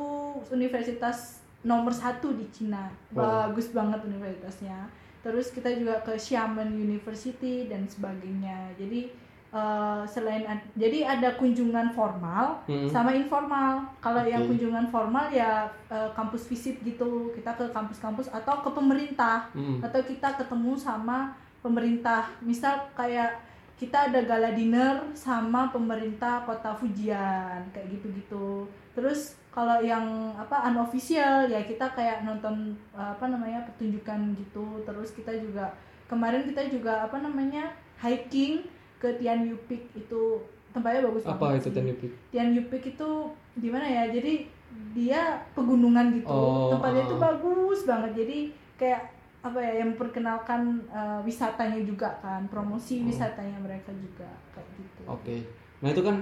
universitas 0.53 1.41
nomor 1.65 1.89
satu 1.91 2.38
di 2.38 2.46
Cina 2.53 2.93
Wow. 3.10 3.50
bagus 3.50 3.74
banget 3.74 4.05
universitasnya 4.05 4.86
terus 5.19 5.49
kita 5.49 5.67
juga 5.71 5.99
ke 5.99 6.15
Xiamen 6.15 6.71
University 6.73 7.65
dan 7.65 7.83
sebagainya 7.85 8.71
jadi 8.75 9.11
eh, 9.49 10.01
selain 10.05 10.45
ad- 10.45 10.69
jadi 10.73 11.09
ada 11.09 11.33
kunjungan 11.33 11.91
formal 11.91 12.61
Hmm. 12.63 12.85
sama 12.88 13.11
informal 13.11 13.81
kalau 13.97 14.21
yang 14.23 14.43
Oke. 14.43 14.53
kunjungan 14.53 14.88
formal 14.88 15.27
ya 15.29 15.51
eh, 15.88 16.09
kampus 16.13 16.45
visit 16.45 16.77
gitu 16.79 17.33
kita 17.33 17.51
ke 17.53 17.65
kampus-kampus 17.67 18.29
atau 18.29 18.61
ke 18.61 18.69
pemerintah 18.69 19.49
Hmm. 19.51 19.81
atau 19.81 19.99
kita 20.01 20.38
ketemu 20.38 20.77
sama 20.77 21.33
pemerintah 21.59 22.29
misal 22.39 22.88
kayak 22.93 23.41
kita 23.75 24.07
ada 24.07 24.19
gala 24.21 24.51
dinner 24.51 25.07
sama 25.13 25.67
pemerintah 25.69 26.43
kota 26.43 26.75
Fujian 26.75 27.63
kayak 27.69 27.89
gitu-gitu 27.89 28.67
terus 28.91 29.33
kalau 29.59 29.83
yang 29.83 30.07
apa 30.33 30.71
unofficial 30.71 31.43
ya 31.45 31.59
kita 31.61 31.91
kayak 31.91 32.23
nonton 32.23 32.79
apa 32.95 33.27
namanya 33.27 33.67
pertunjukan 33.67 34.31
gitu 34.33 34.63
terus 34.87 35.11
kita 35.11 35.35
juga 35.35 35.75
kemarin 36.07 36.47
kita 36.47 36.63
juga 36.71 37.03
apa 37.03 37.19
namanya 37.19 37.67
hiking 37.99 38.63
ke 38.95 39.19
Tian 39.19 39.43
Yu 39.43 39.59
Peak 39.67 39.91
itu 39.93 40.39
tempatnya 40.71 41.03
bagus 41.03 41.27
Apa 41.27 41.51
banget 41.51 41.67
itu. 41.67 41.69
Tian 41.73 41.87
Yu 41.87 41.95
Peak? 41.97 42.13
Tian 42.31 42.49
Yu 42.55 42.63
Peak 42.71 42.83
itu 42.89 43.09
gimana 43.57 43.83
ya 43.83 44.07
jadi 44.07 44.47
dia 44.95 45.21
pegunungan 45.51 46.15
gitu 46.15 46.29
Oh, 46.31 46.71
tempatnya 46.71 47.03
itu 47.03 47.15
ah. 47.17 47.21
bagus 47.27 47.79
banget 47.83 48.11
jadi 48.15 48.37
kayak 48.79 49.01
apa 49.39 49.55
ya 49.57 49.71
yang 49.81 49.91
memperkenalkan 49.91 50.61
uh, 50.87 51.19
wisatanya 51.19 51.83
juga 51.83 52.15
kan 52.21 52.47
promosi 52.47 53.03
Oh. 53.03 53.07
wisatanya 53.07 53.59
mereka 53.59 53.91
juga 53.91 54.29
kayak 54.53 54.69
gitu 54.77 55.01
Oke. 55.03 55.35
Nah 55.79 55.89
itu 55.89 55.99
kan 55.99 56.15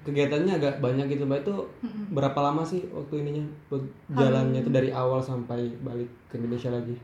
kegiatannya 0.00 0.56
agak 0.56 0.74
banyak 0.78 1.06
gitu 1.08 1.24
mbak 1.24 1.44
itu 1.44 1.52
Mm-mm. 1.82 2.04
berapa 2.10 2.38
lama 2.40 2.62
sih 2.62 2.88
waktu 2.88 3.20
ininya 3.20 3.44
jalannya 4.10 4.58
itu 4.58 4.70
dari 4.70 4.88
awal 4.90 5.20
sampai 5.20 5.68
balik 5.80 6.08
ke 6.26 6.40
Indonesia 6.40 6.70
lagi? 6.70 6.96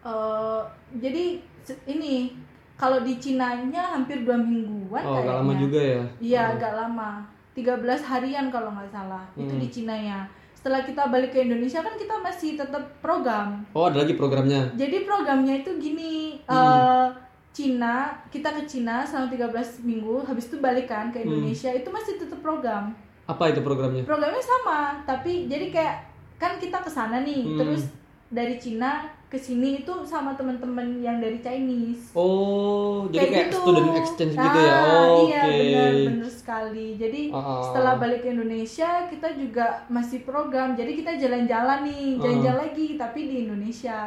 Eh, 0.00 0.60
jadi 0.96 1.38
ini 1.86 2.32
kalau 2.74 3.04
di 3.04 3.14
Cinanya 3.16 3.92
hampir 3.92 4.24
dua 4.24 4.34
mingguan 4.34 5.04
Oh, 5.04 5.20
agak 5.20 5.34
lama 5.36 5.52
juga 5.54 5.76
ya? 5.76 6.02
Iya, 6.18 6.42
Hmm. 6.42 6.52
agak 6.56 6.72
lama. 6.74 7.10
13 7.52 8.00
harian 8.00 8.48
kalau 8.48 8.72
nggak 8.72 8.88
salah. 8.88 9.20
Itu 9.36 9.52
Hmm. 9.52 9.60
di 9.60 9.68
Cinanya. 9.68 10.24
Setelah 10.56 10.80
kita 10.80 11.08
balik 11.08 11.30
ke 11.30 11.44
Indonesia 11.44 11.80
kan 11.80 11.92
kita 11.94 12.16
masih 12.18 12.56
tetap 12.56 12.80
program. 13.00 13.60
Oh, 13.72 13.88
ada 13.88 14.00
lagi 14.00 14.16
programnya. 14.16 14.72
Jadi 14.74 15.04
programnya 15.04 15.60
itu 15.60 15.70
gini, 15.76 16.40
Hmm. 16.44 16.56
eh, 16.56 17.06
Cina, 17.50 18.14
kita 18.30 18.54
ke 18.54 18.62
Cina 18.64 19.02
selama 19.02 19.26
13 19.28 19.82
minggu, 19.82 20.22
habis 20.22 20.46
itu 20.46 20.56
balik 20.58 20.86
kan 20.86 21.10
Hmm. 21.10 21.12
ke 21.12 21.18
Indonesia, 21.20 21.70
itu 21.70 21.88
masih 21.90 22.14
tetap 22.16 22.38
program. 22.38 22.94
Apa 23.26 23.50
itu 23.50 23.60
programnya? 23.60 24.02
Programnya 24.02 24.38
sama, 24.40 25.02
tapi 25.02 25.46
jadi 25.46 25.70
kayak 25.70 25.96
kan 26.36 26.56
kita 26.56 26.78
ke 26.78 26.88
sana 26.88 27.20
nih, 27.20 27.42
Hmm. 27.42 27.58
terus 27.58 27.82
dari 28.30 28.54
Cina 28.56 29.02
ke 29.26 29.34
sini 29.34 29.82
itu 29.82 29.90
sama 30.02 30.34
teman-teman 30.34 30.98
yang 30.98 31.18
dari 31.18 31.38
Chinese. 31.38 32.10
Oh, 32.14 33.06
jadi 33.06 33.26
kayak 33.30 33.46
gitu. 33.50 33.58
student 33.62 33.90
exchange 33.94 34.34
gitu 34.34 34.58
ya? 34.58 34.74
Nah, 34.74 34.86
Oh, 35.06 35.18
Iya 35.22 35.42
Oke. 35.42 35.58
benar 35.60 35.90
benar 36.10 36.30
sekali. 36.30 36.86
Jadi 36.98 37.20
ah, 37.30 37.62
setelah 37.62 37.94
ah. 37.94 37.98
balik 37.98 38.22
ke 38.22 38.28
Indonesia 38.28 39.06
kita 39.06 39.28
juga 39.34 39.86
masih 39.86 40.22
program. 40.22 40.74
Jadi 40.74 40.98
kita 40.98 41.14
jalan-jalan 41.14 41.86
nih, 41.86 42.18
jalan-jalan 42.18 42.58
lagi 42.70 42.98
tapi 42.98 43.20
di 43.26 43.36
Indonesia 43.46 43.98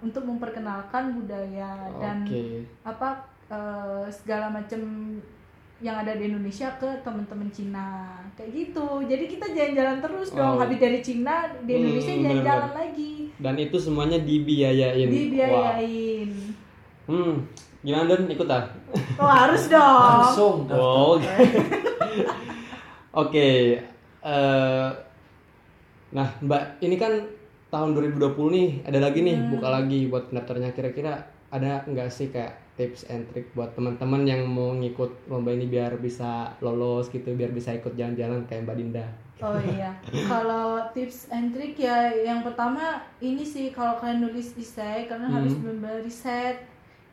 untuk 0.00 0.22
memperkenalkan 0.22 1.12
budaya 1.12 1.70
dan 1.96 2.22
Oke. 2.22 2.62
apa 2.82 3.08
eh, 3.46 4.04
segala 4.08 4.48
macam 4.48 4.80
yang 5.78 5.94
ada 5.96 6.10
di 6.12 6.26
Indonesia 6.26 6.74
ke 6.74 6.90
teman-teman 7.00 7.46
Cina 7.48 8.10
kayak 8.34 8.50
gitu. 8.50 8.86
Jadi 9.00 9.24
kita 9.26 9.46
jalan-jalan 9.48 9.98
terus 10.00 10.28
dong. 10.32 10.54
Oh. 10.54 10.58
Habis 10.58 10.74
dari 10.76 10.98
Cina 10.98 11.34
di 11.60 11.70
Hmm, 11.70 11.80
Indonesia 11.80 12.10
benar-benar. 12.10 12.34
jalan-jalan 12.34 12.72
lagi, 12.74 13.12
Dan 13.38 13.54
itu 13.56 13.76
semuanya 13.78 14.18
dibiayain. 14.18 15.06
Dibiayain. 15.06 16.30
Hmm. 17.06 17.34
Gimana 17.78 18.10
Don? 18.10 18.26
Ikut 18.26 18.48
ah? 18.48 18.66
Oh 19.16 19.30
harus 19.30 19.70
dong. 19.70 20.18
Langsung. 20.18 20.56
Oh, 20.68 21.14
oke. 21.14 21.30
Oke. 23.14 23.78
eh, 24.20 24.88
nah, 26.10 26.28
Mbak, 26.40 26.62
ini 26.80 26.96
kan 26.96 27.12
tahun 27.68 27.92
2020 27.92 28.48
nih, 28.50 28.68
ada 28.84 28.98
lagi 28.98 29.20
nih, 29.20 29.36
Hmm. 29.36 29.50
buka 29.52 29.68
lagi 29.68 30.00
buat 30.06 30.24
pendaftarnya. 30.28 30.72
Kira-kira 30.72 31.12
ada 31.48 31.84
nggak 31.84 32.08
sih 32.08 32.28
kayak 32.28 32.56
tips 32.74 33.08
and 33.08 33.26
trick 33.28 33.50
buat 33.52 33.74
teman-teman 33.74 34.22
yang 34.22 34.46
mau 34.46 34.70
ngikut 34.72 35.26
lomba 35.26 35.50
ini 35.50 35.66
biar 35.66 35.98
bisa 35.98 36.54
lolos 36.58 37.08
gitu, 37.08 37.34
biar 37.34 37.50
bisa 37.50 37.74
ikut 37.74 37.92
jalan-jalan 37.92 38.46
kayak 38.46 38.64
Mbak 38.64 38.76
Dinda? 38.76 39.06
Oh 39.38 39.54
iya, 39.54 39.94
kalau 40.26 40.82
tips 40.90 41.30
and 41.30 41.54
trick 41.54 41.78
ya 41.78 42.10
yang 42.10 42.42
pertama 42.42 42.98
ini 43.18 43.42
sih 43.42 43.70
kalau 43.70 43.94
kalian 43.96 44.26
nulis 44.26 44.50
essay 44.54 45.06
kalian 45.06 45.30
Hmm. 45.30 45.36
harus 45.42 45.54
benar-benar 45.54 46.02
riset. 46.02 46.56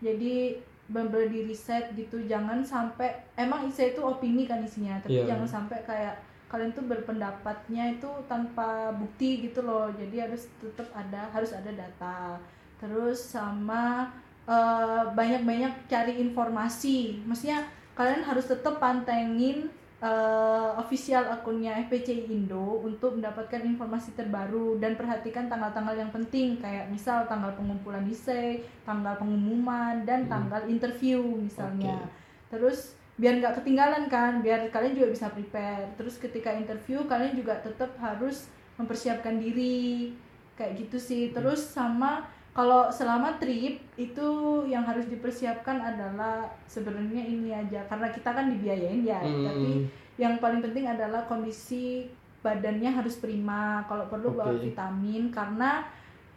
Jadi 0.02 0.58
benar-benar 0.86 1.30
di 1.30 1.42
riset 1.46 1.94
gitu, 1.94 2.22
jangan 2.26 2.62
sampai 2.62 3.10
emang 3.36 3.66
essay 3.66 3.92
itu 3.92 4.02
opini 4.02 4.46
kan 4.46 4.62
isinya, 4.62 5.02
tapi 5.02 5.18
Iya. 5.18 5.34
jangan 5.34 5.48
sampai 5.50 5.78
kayak 5.82 6.16
kalian 6.46 6.72
tuh 6.72 6.86
berpendapatnya 6.86 7.98
itu 7.98 8.08
tanpa 8.30 8.94
bukti 8.94 9.50
gitu 9.50 9.66
loh. 9.66 9.90
Jadi 9.92 10.22
harus 10.22 10.46
tetap 10.62 10.88
ada 10.94 11.28
harus 11.34 11.52
ada 11.52 11.72
data. 11.74 12.38
Terus 12.78 13.20
sama 13.20 14.14
eh, 14.46 15.04
banyak-banyak 15.12 15.90
cari 15.90 16.22
informasi. 16.22 17.26
Maksudnya 17.26 17.66
kalian 17.98 18.22
harus 18.22 18.46
tetap 18.46 18.78
pantengin 18.78 19.74
eh, 20.04 20.70
official 20.78 21.26
akunnya 21.32 21.82
FPCI 21.88 22.30
Indo 22.30 22.84
untuk 22.84 23.18
mendapatkan 23.18 23.64
informasi 23.64 24.14
terbaru 24.14 24.78
dan 24.78 24.94
perhatikan 24.94 25.50
tanggal-tanggal 25.50 25.96
yang 25.98 26.12
penting 26.14 26.62
kayak 26.62 26.92
misal 26.92 27.26
tanggal 27.26 27.56
pengumpulan 27.58 28.06
essay, 28.06 28.62
tanggal 28.86 29.18
pengumuman 29.18 30.06
dan 30.06 30.28
Hmm. 30.28 30.32
tanggal 30.32 30.62
interview 30.70 31.24
misalnya. 31.42 32.06
Terus 32.54 32.94
biar 33.16 33.40
nggak 33.40 33.64
ketinggalan 33.64 34.12
kan, 34.12 34.44
biar 34.44 34.68
kalian 34.70 34.94
juga 34.94 35.08
bisa 35.10 35.28
prepare. 35.32 35.88
Terus 35.96 36.20
ketika 36.20 36.52
interview 36.52 37.04
kalian 37.06 37.34
juga 37.34 37.56
tetap 37.60 37.96
harus 37.96 38.52
mempersiapkan 38.76 39.40
diri 39.40 40.12
kayak 40.54 40.76
gitu 40.78 41.00
sih. 41.00 41.32
Terus 41.32 41.64
sama 41.64 42.28
kalau 42.52 42.88
selama 42.88 43.36
trip 43.36 43.80
itu 43.96 44.28
yang 44.66 44.84
harus 44.84 45.08
dipersiapkan 45.08 45.76
adalah 45.76 46.48
sebenarnya 46.66 47.20
ini 47.20 47.52
aja 47.52 47.84
karena 47.88 48.08
kita 48.08 48.32
kan 48.32 48.48
dibiayain 48.48 49.04
ya, 49.04 49.20
tapi 49.20 49.84
Hmm. 49.84 49.88
yang 50.16 50.40
paling 50.40 50.64
penting 50.64 50.88
adalah 50.88 51.28
kondisi 51.28 52.08
badannya 52.40 52.88
harus 52.88 53.20
prima 53.20 53.84
kalau 53.84 54.08
perlu 54.08 54.32
bawa 54.32 54.56
Oke. 54.56 54.72
vitamin 54.72 55.28
karena 55.28 55.84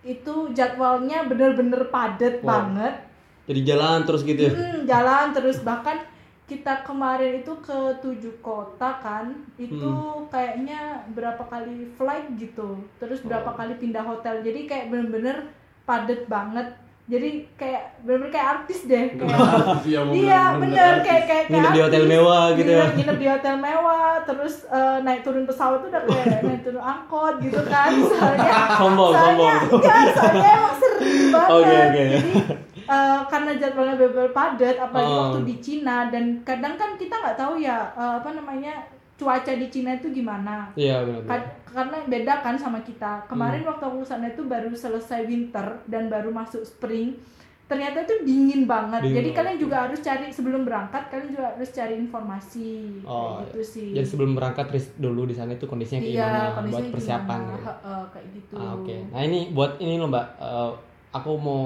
itu 0.01 0.51
jadwalnya 0.51 1.27
bener-bener 1.27 1.87
padat 1.87 2.41
Wow. 2.41 2.49
banget 2.49 2.95
Jadi 3.47 3.61
jalan 3.63 3.99
terus 4.03 4.23
gitu 4.23 4.41
ya? 4.41 4.53
Hmm, 4.53 4.79
jalan 4.85 5.27
terus 5.31 5.63
bahkan 5.63 6.03
kita 6.49 6.81
kemarin 6.81 7.39
itu 7.39 7.53
ke 7.61 7.77
tujuh 8.01 8.41
kota 8.41 8.97
kan 8.97 9.29
itu 9.57 9.77
Hmm. 9.85 10.25
kayaknya 10.27 10.81
berapa 11.09 11.45
kali 11.45 11.77
flight 11.93 12.25
gitu 12.35 12.69
terus 12.97 13.21
berapa 13.21 13.47
Oh. 13.47 13.55
kali 13.55 13.77
pindah 13.77 14.01
hotel 14.01 14.41
jadi 14.41 14.65
kayak 14.65 14.87
bener-bener 14.89 15.45
padat 15.85 16.25
banget 16.27 16.73
jadi 17.05 17.29
kayak 17.55 17.83
bener-bener 18.01 18.31
kayak 18.31 18.49
artis 18.59 18.85
deh 18.85 19.07
kayak 19.11 19.37
Iya, 19.83 20.01
mau 20.03 20.13
iya 20.15 20.43
bener 20.55 20.77
artis. 20.95 21.05
kayak 21.07 21.25
kayak 21.27 21.45
kayak 21.47 21.53
Nginep 21.55 21.71
di 21.71 21.81
hotel 21.83 22.03
mewah 22.07 22.45
gitu 22.55 22.71
ya? 22.71 22.85
Nginep- 22.91 23.17
di 23.19 23.27
hotel 23.27 23.55
mewah 23.59 24.09
terus 24.23 24.55
eh, 24.67 24.99
naik 25.03 25.21
turun 25.23 25.45
pesawat 25.45 25.79
tuh 25.79 25.89
udah 25.91 26.03
kayak 26.03 26.27
naik 26.47 26.61
turun 26.63 26.81
angkot 26.83 27.35
gitu 27.41 27.61
kan 27.67 27.89
soalnya 28.03 28.53
Sombong, 28.75 29.11
soalnya 29.11 29.53
sombong. 29.53 29.57
enggak, 29.75 30.05
soalnya 30.15 30.51
emang 30.55 30.75
sering 30.75 31.05
banget 31.35 31.49
Oke, 31.51 31.77
oke. 31.79 32.05
jadi 32.09 32.33
eh, 32.89 33.21
karena 33.27 33.51
jadwalnya 33.55 33.95
benar 33.95 34.31
padat 34.31 34.77
apalagi 34.77 35.11
Oh. 35.11 35.21
waktu 35.23 35.41
di 35.45 35.55
Cina 35.59 36.09
dan 36.09 36.25
kadang 36.43 36.75
kan 36.75 36.97
kita 36.97 37.15
nggak 37.15 37.37
tahu 37.37 37.55
ya 37.59 37.93
eh, 37.93 38.15
apa 38.17 38.31
namanya 38.33 38.73
cuaca 39.15 39.53
di 39.53 39.67
Cina 39.67 39.93
itu 39.93 40.09
gimana 40.11 40.71
Iya 40.73 41.03
benar. 41.03 41.23
Kad- 41.27 41.51
karena 41.69 41.99
beda 42.03 42.35
kan 42.39 42.55
sama 42.55 42.81
kita 42.81 43.27
kemarin 43.27 43.61
Hmm. 43.61 43.71
waktu 43.71 43.85
aku 43.85 44.01
sana 44.03 44.27
itu 44.27 44.43
baru 44.43 44.73
selesai 44.73 45.23
winter 45.23 45.67
dan 45.85 46.09
baru 46.09 46.31
masuk 46.31 46.63
spring 46.63 47.13
ternyata 47.67 48.01
itu 48.01 48.25
dingin 48.25 48.65
banget 48.65 49.05
Dingin 49.05 49.13
jadi 49.15 49.29
banget. 49.29 49.39
kalian 49.39 49.59
juga 49.61 49.77
harus 49.85 50.01
cari 50.01 50.27
sebelum 50.31 50.65
berangkat 50.65 51.03
kalian 51.07 51.29
juga 51.29 51.45
harus 51.53 51.69
cari 51.71 51.95
informasi 51.99 52.71
Oh, 53.05 53.13
kayak 53.37 53.41
gitu 53.45 53.61
sih 53.63 53.89
Jadi 53.93 54.07
sebelum 54.09 54.33
berangkat 54.33 54.67
riset 54.71 54.97
dulu 54.97 55.23
di 55.23 55.35
sana 55.35 55.53
itu 55.53 55.67
kondisinya 55.67 56.01
kayak 56.01 56.09
iya 56.11 56.25
gimana 56.25 56.41
kondisinya 56.55 56.81
buat 56.81 56.95
persiapan 56.95 57.39
gimana, 57.39 57.53
ya. 57.53 57.67
Heeh, 57.69 58.03
kayak 58.09 58.27
gitu 58.33 58.55
Ah, 58.57 58.73
Oke. 58.73 58.97
Nah 59.07 59.21
ini 59.23 59.39
buat 59.51 59.73
ini 59.77 59.95
loh 59.95 60.09
mbak, 60.09 60.27
Eh, 60.39 60.71
aku 61.13 61.31
mau 61.37 61.61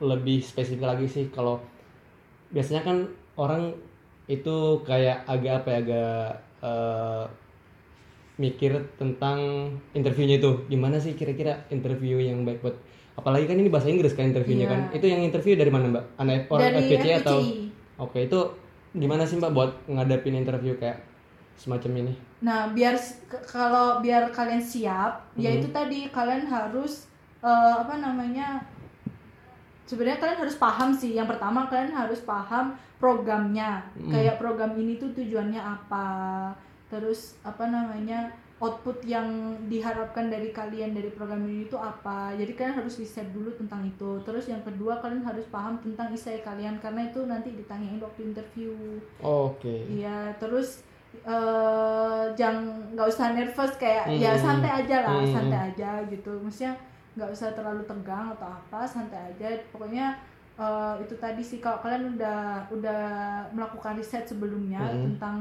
lebih 0.00 0.38
spesifik 0.40 0.84
lagi 0.84 1.06
sih 1.06 1.24
kalau 1.28 1.58
biasanya 2.48 2.82
kan 2.82 2.96
orang 3.34 3.74
itu 4.26 4.56
kayak 4.82 5.24
agak 5.24 5.62
apa 5.62 5.68
ya 5.68 5.78
agak 5.80 6.22
eh, 6.60 7.24
mikir 8.38 8.70
tentang 8.94 9.38
interviewnya 9.92 10.38
itu 10.38 10.62
gimana 10.68 10.96
sih 10.96 11.12
kira-kira 11.12 11.66
interview 11.68 12.22
yang 12.22 12.46
baik 12.46 12.62
buat 12.62 12.76
apalagi 13.18 13.50
kan 13.50 13.58
ini 13.58 13.66
bahasa 13.66 13.90
Inggris 13.90 14.14
kan 14.14 14.30
interviewnya 14.30 14.64
Iya. 14.64 14.72
kan 14.72 14.80
itu 14.94 15.06
yang 15.10 15.22
interview 15.26 15.58
dari 15.58 15.70
mana 15.70 15.90
mbak 15.90 16.04
anak 16.16 16.46
orang 16.46 16.70
dari 16.70 16.86
FPC 16.86 17.06
atau 17.18 17.38
oke 17.98 18.18
itu 18.20 18.40
gimana 18.94 19.26
sih 19.26 19.36
mbak 19.36 19.50
buat 19.50 19.70
ngadepin 19.90 20.38
interview 20.38 20.78
kayak 20.78 21.02
semacam 21.58 22.06
ini 22.06 22.14
Nah, 22.38 22.70
biar 22.70 22.94
kalau 23.42 23.98
biar 23.98 24.30
kalian 24.30 24.62
siap, 24.62 25.34
Mhm. 25.34 25.42
yaitu 25.42 25.66
tadi 25.74 26.06
kalian 26.08 26.46
harus 26.46 27.10
eh, 27.42 27.50
apa 27.76 27.98
namanya? 27.98 28.62
Sebenarnya 29.88 30.20
kalian 30.20 30.40
harus 30.44 30.56
paham 30.56 30.92
sih. 30.92 31.16
Yang 31.16 31.34
pertama 31.34 31.64
kalian 31.66 31.90
harus 31.90 32.20
paham 32.20 32.76
programnya. 33.00 33.80
Mhm. 33.96 34.12
Kayak 34.12 34.36
program 34.36 34.76
ini 34.76 35.00
tuh 35.00 35.10
tujuannya 35.10 35.58
apa. 35.58 36.06
Terus 36.86 37.40
apa 37.42 37.64
namanya? 37.66 38.28
output 38.58 39.06
yang 39.06 39.22
diharapkan 39.70 40.26
dari 40.26 40.50
kalian 40.50 40.90
dari 40.90 41.14
program 41.14 41.46
ini 41.46 41.70
itu 41.70 41.78
apa 41.78 42.34
jadi 42.34 42.58
kalian 42.58 42.82
harus 42.82 42.98
riset 42.98 43.30
dulu 43.30 43.54
tentang 43.54 43.86
itu 43.86 44.18
terus 44.26 44.50
yang 44.50 44.58
kedua 44.66 44.98
kalian 44.98 45.22
harus 45.22 45.46
paham 45.46 45.78
tentang 45.78 46.10
isai 46.10 46.42
kalian 46.42 46.74
karena 46.82 47.06
itu 47.06 47.22
nanti 47.22 47.54
ditanyain 47.54 48.02
waktu 48.02 48.34
interview 48.34 48.74
oke 49.22 49.62
iya 49.86 50.34
terus 50.42 50.82
eh 51.22 52.24
jangan 52.34 52.66
nggak 52.98 53.06
usah 53.06 53.30
nervous 53.30 53.72
kayak 53.78 54.10
ya 54.18 54.34
Hmm. 54.34 54.42
santai 54.42 54.72
aja 54.82 54.96
lah 55.06 55.22
Hmm. 55.22 55.30
santai 55.30 55.60
aja 55.70 55.90
gitu 56.10 56.32
maksudnya 56.42 56.74
nggak 57.18 57.28
usah 57.28 57.50
terlalu 57.50 57.82
tegang 57.82 58.30
atau 58.32 58.46
apa 58.48 58.86
santai 58.86 59.18
aja 59.28 59.50
pokoknya 59.68 60.14
eh, 60.54 60.94
itu 61.02 61.14
tadi 61.16 61.42
sih 61.42 61.58
kalau 61.58 61.78
kalian 61.78 62.14
udah 62.14 62.38
udah 62.70 63.02
melakukan 63.50 63.94
riset 63.94 64.22
sebelumnya 64.24 64.78
Hmm. 64.78 65.02
tentang 65.10 65.38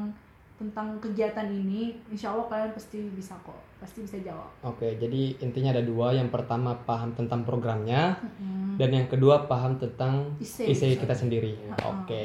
tentang 0.57 0.97
kegiatan 0.97 1.45
ini 1.45 1.93
insya 2.09 2.33
Allah 2.33 2.49
kalian 2.49 2.73
pasti 2.73 2.97
bisa 3.13 3.37
kok 3.39 3.53
pasti 3.77 4.01
bisa 4.01 4.17
jawab 4.19 4.49
oke 4.65 4.89
jadi 4.97 5.37
intinya 5.37 5.69
ada 5.69 5.85
dua 5.85 6.09
yang 6.11 6.33
pertama 6.33 6.73
paham 6.81 7.13
tentang 7.13 7.45
programnya 7.45 8.17
Mm-mm. 8.17 8.73
dan 8.75 8.89
yang 8.89 9.05
kedua 9.05 9.45
paham 9.45 9.77
tentang 9.77 10.33
Isi. 10.41 10.65
isi 10.65 10.97
kita 10.97 11.13
sendiri 11.13 11.53
Ha-ha. 11.69 11.93
oke 11.93 12.23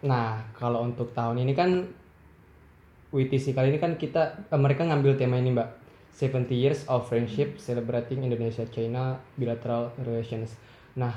nah 0.00 0.40
kalau 0.56 0.80
untuk 0.82 1.12
tahun 1.12 1.44
ini 1.44 1.52
kan 1.52 1.84
WTC 3.08 3.52
kali 3.52 3.72
ini 3.72 3.78
kan 3.78 3.96
kita 3.96 4.48
eh, 4.48 4.56
mereka 4.56 4.84
ngambil 4.84 5.16
tema 5.16 5.36
ini 5.36 5.52
mbak 5.52 5.68
70 6.18 6.50
years 6.50 6.82
of 6.90 7.06
friendship 7.06 7.62
celebrating 7.62 8.26
Indonesia 8.26 8.66
China 8.74 9.22
bilateral 9.38 9.94
relations. 10.02 10.58
Nah 10.98 11.14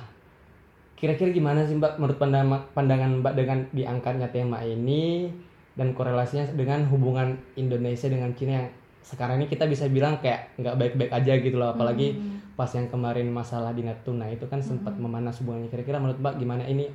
kira-kira 0.93 1.33
gimana 1.33 1.65
sih 1.65 1.73
mbak 1.73 1.97
menurut 1.97 2.21
pandangan 2.21 2.69
pandangan 2.77 3.25
mbak 3.25 3.33
dengan 3.33 3.65
diangkatnya 3.73 4.29
tema 4.29 4.61
ini 4.61 5.33
dan 5.73 5.97
korelasinya 5.97 6.53
dengan 6.53 6.85
hubungan 6.93 7.33
Indonesia 7.57 8.05
dengan 8.05 8.29
Cina 8.37 8.61
yang 8.61 8.69
sekarang 9.01 9.41
ini 9.41 9.49
kita 9.49 9.65
bisa 9.65 9.89
bilang 9.89 10.21
kayak 10.21 10.53
nggak 10.61 10.77
baik-baik 10.77 11.09
aja 11.09 11.33
gitu 11.41 11.57
loh 11.57 11.73
apalagi 11.73 12.13
Hmm. 12.13 12.37
pas 12.53 12.69
yang 12.69 12.85
kemarin 12.85 13.25
masalah 13.33 13.73
di 13.73 13.81
Natuna 13.81 14.29
itu 14.29 14.45
kan 14.45 14.61
sempat 14.61 14.93
memanas 14.93 15.41
hubungannya. 15.41 15.73
Kira-kira 15.73 15.97
menurut 15.97 16.21
mbak 16.21 16.37
gimana 16.37 16.69
ini? 16.69 16.85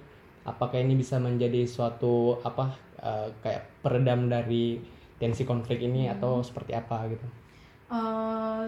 Apakah 0.47 0.79
ini 0.79 0.95
bisa 0.95 1.19
menjadi 1.19 1.67
suatu 1.67 2.39
apa 2.47 2.71
eh, 3.03 3.35
kayak 3.43 3.83
peredam 3.83 4.31
dari 4.31 4.79
tensi 5.19 5.43
konflik 5.43 5.83
ini 5.83 6.07
atau 6.07 6.47
seperti 6.47 6.71
apa 6.79 7.11
gitu 7.11 7.27
Eh, 7.87 8.65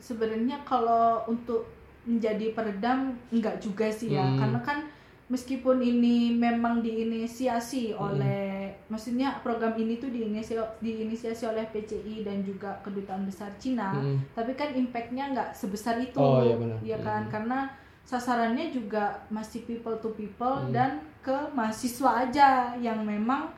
sebenarnya 0.00 0.56
kalau 0.64 1.20
untuk 1.26 1.68
menjadi 2.04 2.52
peredam 2.52 3.12
enggak 3.28 3.60
juga 3.60 3.88
sih 3.88 4.12
ya 4.12 4.24
Hmm. 4.24 4.36
karena 4.36 4.60
kan 4.60 4.78
meskipun 5.26 5.80
ini 5.80 6.32
memang 6.32 6.80
diinisiasi 6.80 7.92
Hmm. 7.92 8.00
oleh 8.04 8.72
maksudnya 8.88 9.40
program 9.40 9.72
ini 9.74 9.96
tuh 9.96 10.08
diinisiasi 10.08 10.60
diinisiasi 10.80 11.44
oleh 11.44 11.64
PCI 11.66 12.20
dan 12.20 12.40
juga 12.40 12.76
kedutaan 12.80 13.24
besar 13.24 13.48
Cina 13.56 13.96
Mm. 13.96 14.20
tapi 14.32 14.52
kan 14.52 14.72
impactnya 14.72 15.32
nggak 15.32 15.48
sebesar 15.52 15.96
itu 15.98 16.16
Oh, 16.16 16.40
iya 16.40 16.56
benar. 16.56 16.78
ya 16.84 16.98
kan 17.00 17.24
Hmm. 17.24 17.32
karena 17.32 17.58
sasarannya 18.04 18.68
juga 18.68 19.24
masih 19.28 19.64
people 19.64 19.96
to 19.96 20.12
people 20.12 20.60
Hmm. 20.60 20.72
dan 20.72 20.90
ke 21.20 21.36
mahasiswa 21.52 22.28
aja 22.28 22.48
yang 22.78 23.00
memang 23.00 23.48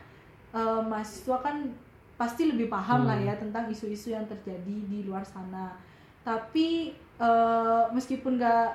eh, 0.50 0.82
mahasiswa 0.82 1.36
kan 1.38 1.66
pasti 2.16 2.48
lebih 2.48 2.66
paham 2.66 3.04
lah 3.04 3.16
Hmm. 3.16 3.28
ya 3.28 3.34
tentang 3.36 3.68
isu-isu 3.68 4.10
yang 4.10 4.24
terjadi 4.24 4.76
di 4.88 5.04
luar 5.04 5.22
sana. 5.22 5.76
Tapi 6.24 6.92
eh, 7.16 7.84
meskipun 7.92 8.36
nggak 8.36 8.68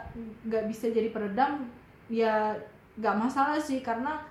nggak 0.45 0.63
bisa 0.65 0.89
jadi 0.89 1.09
peredam 1.09 1.69
ya 2.07 2.57
nggak 2.97 3.15
masalah 3.17 3.57
sih. 3.57 3.81
Karena 3.81 4.21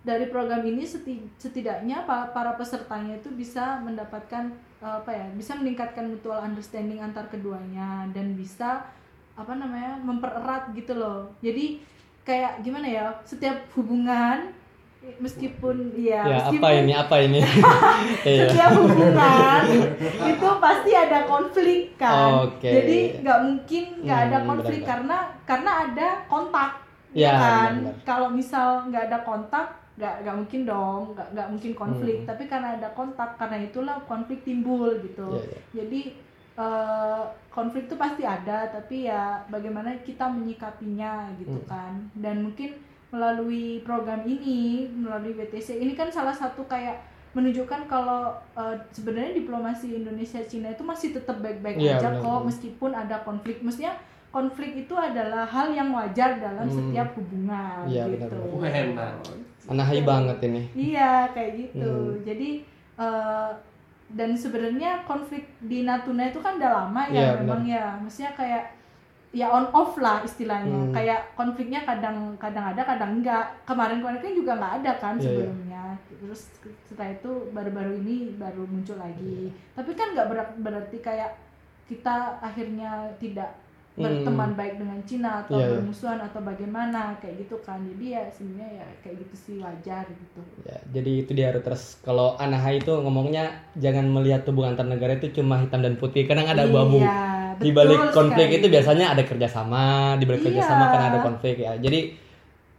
dari 0.00 0.26
program 0.26 0.64
ini 0.64 0.82
seti- 0.82 1.28
setidaknya 1.36 2.02
pa- 2.02 2.32
para 2.32 2.56
pesertanya 2.56 3.14
itu 3.14 3.28
bisa 3.30 3.78
mendapatkan 3.80 4.48
eh, 4.80 4.94
apa 4.96 5.10
ya 5.12 5.26
bisa 5.34 5.54
meningkatkan 5.54 6.08
mutual 6.08 6.40
understanding 6.40 6.98
antar 6.98 7.28
keduanya 7.28 8.08
dan 8.10 8.32
bisa 8.34 8.86
apa 9.36 9.52
namanya 9.54 9.98
mempererat 10.00 10.72
gitu 10.72 10.94
loh. 10.94 11.30
Jadi 11.40 11.80
kayak 12.20 12.60
gimana 12.60 12.86
ya 12.86 13.06
setiap 13.24 13.56
hubungan 13.74 14.52
meskipun 15.00 15.76
ya, 15.96 16.20
ya 16.22 16.36
meskipun 16.38 16.60
apa 16.60 16.68
ini 16.76 16.92
apa 16.92 17.16
ini 17.18 17.40
Iya. 18.28 18.46
setiap 18.46 18.70
hubungan 18.76 19.62
itu 20.28 20.48
pasti 20.60 20.90
ada 20.92 21.18
konflik 21.24 21.96
kan 21.96 22.44
Oke. 22.44 22.68
jadi 22.68 22.98
nggak 23.18 23.40
mungkin 23.40 23.84
nggak 24.04 24.20
ada 24.28 24.36
Hmm, 24.38 24.48
konflik 24.48 24.80
benar-benar. 24.80 24.90
karena 24.92 25.18
karena 25.44 25.70
ada 25.82 26.08
kontak 26.26 26.72
Ya, 27.10 27.26
ya 27.26 27.32
kan 27.36 27.72
kalau 28.06 28.28
misal 28.30 28.86
nggak 28.86 29.10
ada 29.10 29.18
kontak 29.20 29.66
nggak 29.98 30.14
nggak 30.22 30.36
mungkin 30.36 30.60
dong 30.62 31.00
nggak 31.10 31.28
nggak 31.34 31.48
mungkin 31.50 31.72
konflik 31.74 32.16
Hmm. 32.16 32.28
tapi 32.28 32.42
karena 32.46 32.68
ada 32.76 32.88
kontak 32.90 33.30
karena 33.34 33.56
itulah 33.60 33.96
konflik 34.04 34.40
timbul 34.40 34.94
gitu 35.00 35.26
Iya, 35.32 35.42
iya. 35.42 35.58
jadi 35.74 36.00
eh, 36.56 37.22
konflik 37.48 37.84
itu 37.84 37.96
pasti 37.96 38.22
ada 38.22 38.68
tapi 38.68 39.08
ya 39.08 39.22
bagaimana 39.46 39.96
kita 40.00 40.28
menyikapinya 40.28 41.12
gitu 41.34 41.56
Hmm. 41.56 41.66
kan 41.66 41.92
dan 42.14 42.44
mungkin 42.44 42.76
melalui 43.10 43.64
program 43.80 44.22
ini 44.22 44.86
melalui 44.88 45.34
WTC 45.34 45.76
ini 45.76 45.92
kan 45.92 46.08
salah 46.08 46.32
satu 46.32 46.62
kayak 46.64 47.02
menunjukkan 47.30 47.86
kalau 47.86 48.30
eh, 48.52 48.74
sebenarnya 48.90 49.34
diplomasi 49.36 49.94
Indonesia 49.96 50.42
Cina 50.42 50.68
itu 50.68 50.82
masih 50.82 51.12
tetap 51.12 51.38
baik-baik 51.38 51.76
Iya, 51.76 51.96
aja 51.96 52.08
benar, 52.08 52.20
kok 52.20 52.30
benar. 52.32 52.46
meskipun 52.46 52.90
ada 52.92 53.16
konflik 53.20 53.56
maksudnya 53.60 53.94
konflik 54.30 54.72
itu 54.76 54.94
adalah 54.94 55.42
hal 55.44 55.70
yang 55.70 55.90
wajar 55.90 56.38
dalam 56.38 56.64
Hmm. 56.64 56.74
setiap 56.76 57.14
hubungan 57.14 57.82
Iya, 57.84 58.06
gitu. 58.08 58.34
Enak. 58.60 59.14
anahai 59.68 60.02
banget 60.02 60.38
ini 60.42 60.62
Iya 60.72 61.30
kayak 61.30 61.52
gitu. 61.56 61.90
Hmm. 62.10 62.22
Jadi 62.24 62.50
eh, 62.96 63.50
dan 64.10 64.34
sebenarnya 64.34 65.02
konflik 65.04 65.46
di 65.60 65.82
Natuna 65.82 66.26
itu 66.26 66.38
kan 66.38 66.58
udah 66.58 66.70
lama 66.80 67.02
ya 67.08 67.38
memang 67.38 67.62
ya. 67.62 67.94
Maksudnya 67.96 68.34
kayak 68.34 68.74
ya 69.30 69.46
on 69.46 69.70
off 69.70 69.94
lah 69.96 70.20
istilahnya. 70.20 70.90
Hmm. 70.90 70.92
Kayak 70.92 71.34
konfliknya 71.34 71.80
kadang 71.82 72.34
kadang 72.36 72.74
ada 72.74 72.82
kadang 72.82 73.18
enggak. 73.18 73.46
Kemarin-kemarin 73.62 74.20
kan 74.20 74.32
juga 74.34 74.52
nggak 74.54 74.74
ada 74.82 74.92
kan 74.96 75.14
Iya, 75.14 75.22
iya. 75.22 75.28
sebelumnya. 75.30 75.84
Terus 76.20 76.40
setelah 76.84 77.10
itu 77.12 77.32
baru-baru 77.50 77.92
ini 77.98 78.16
baru 78.34 78.62
muncul 78.64 78.98
lagi. 78.98 79.48
Tapi 79.72 79.90
kan 79.94 80.12
nggak 80.12 80.28
berat- 80.28 80.58
berarti 80.58 80.98
kayak 80.98 81.38
kita 81.86 82.38
akhirnya 82.40 82.90
tidak 83.16 83.50
Hmm. 83.90 84.06
berteman 84.06 84.54
baik 84.54 84.78
dengan 84.78 85.02
Cina 85.02 85.42
atau 85.42 85.58
Iya, 85.58 85.66
iya. 85.66 85.70
bermusuhan 85.74 86.20
atau 86.22 86.40
bagaimana 86.40 87.18
kayak 87.18 87.42
gitu 87.42 87.58
kan 87.60 87.82
jadi 87.82 88.04
ya 88.06 88.22
sebenarnya 88.30 88.70
ya 88.78 88.86
kayak 89.02 89.16
gitu 89.18 89.34
sih 89.36 89.54
wajar 89.58 90.06
gitu 90.06 90.40
Ya, 90.62 90.78
jadi 90.88 91.10
itu 91.18 91.30
dia 91.34 91.50
terus 91.52 91.98
kalau 92.00 92.38
Anahai 92.38 92.78
itu 92.78 92.94
ngomongnya 92.94 93.50
jangan 93.74 94.06
melihat 94.06 94.46
hubungan 94.46 94.78
antar 94.78 94.86
negara 94.86 95.18
itu 95.18 95.34
cuma 95.34 95.58
hitam 95.58 95.82
dan 95.82 95.98
putih, 95.98 96.22
kadang 96.22 96.46
ada 96.46 96.64
abu-abu. 96.64 97.02
Iya, 97.60 97.62
di 97.62 97.70
betul 97.70 97.78
balik 97.78 98.00
konflik 98.10 98.46
sekali. 98.46 98.58
itu 98.58 98.66
biasanya 98.68 99.06
ada 99.10 99.22
kerjasama, 99.22 99.84
di 100.16 100.24
balik 100.24 100.40
Iya. 100.40 100.46
kerjasama 100.50 100.84
kan 100.88 101.00
ada 101.04 101.18
konflik 101.20 101.56
ya. 101.56 101.72
Jadi 101.76 102.00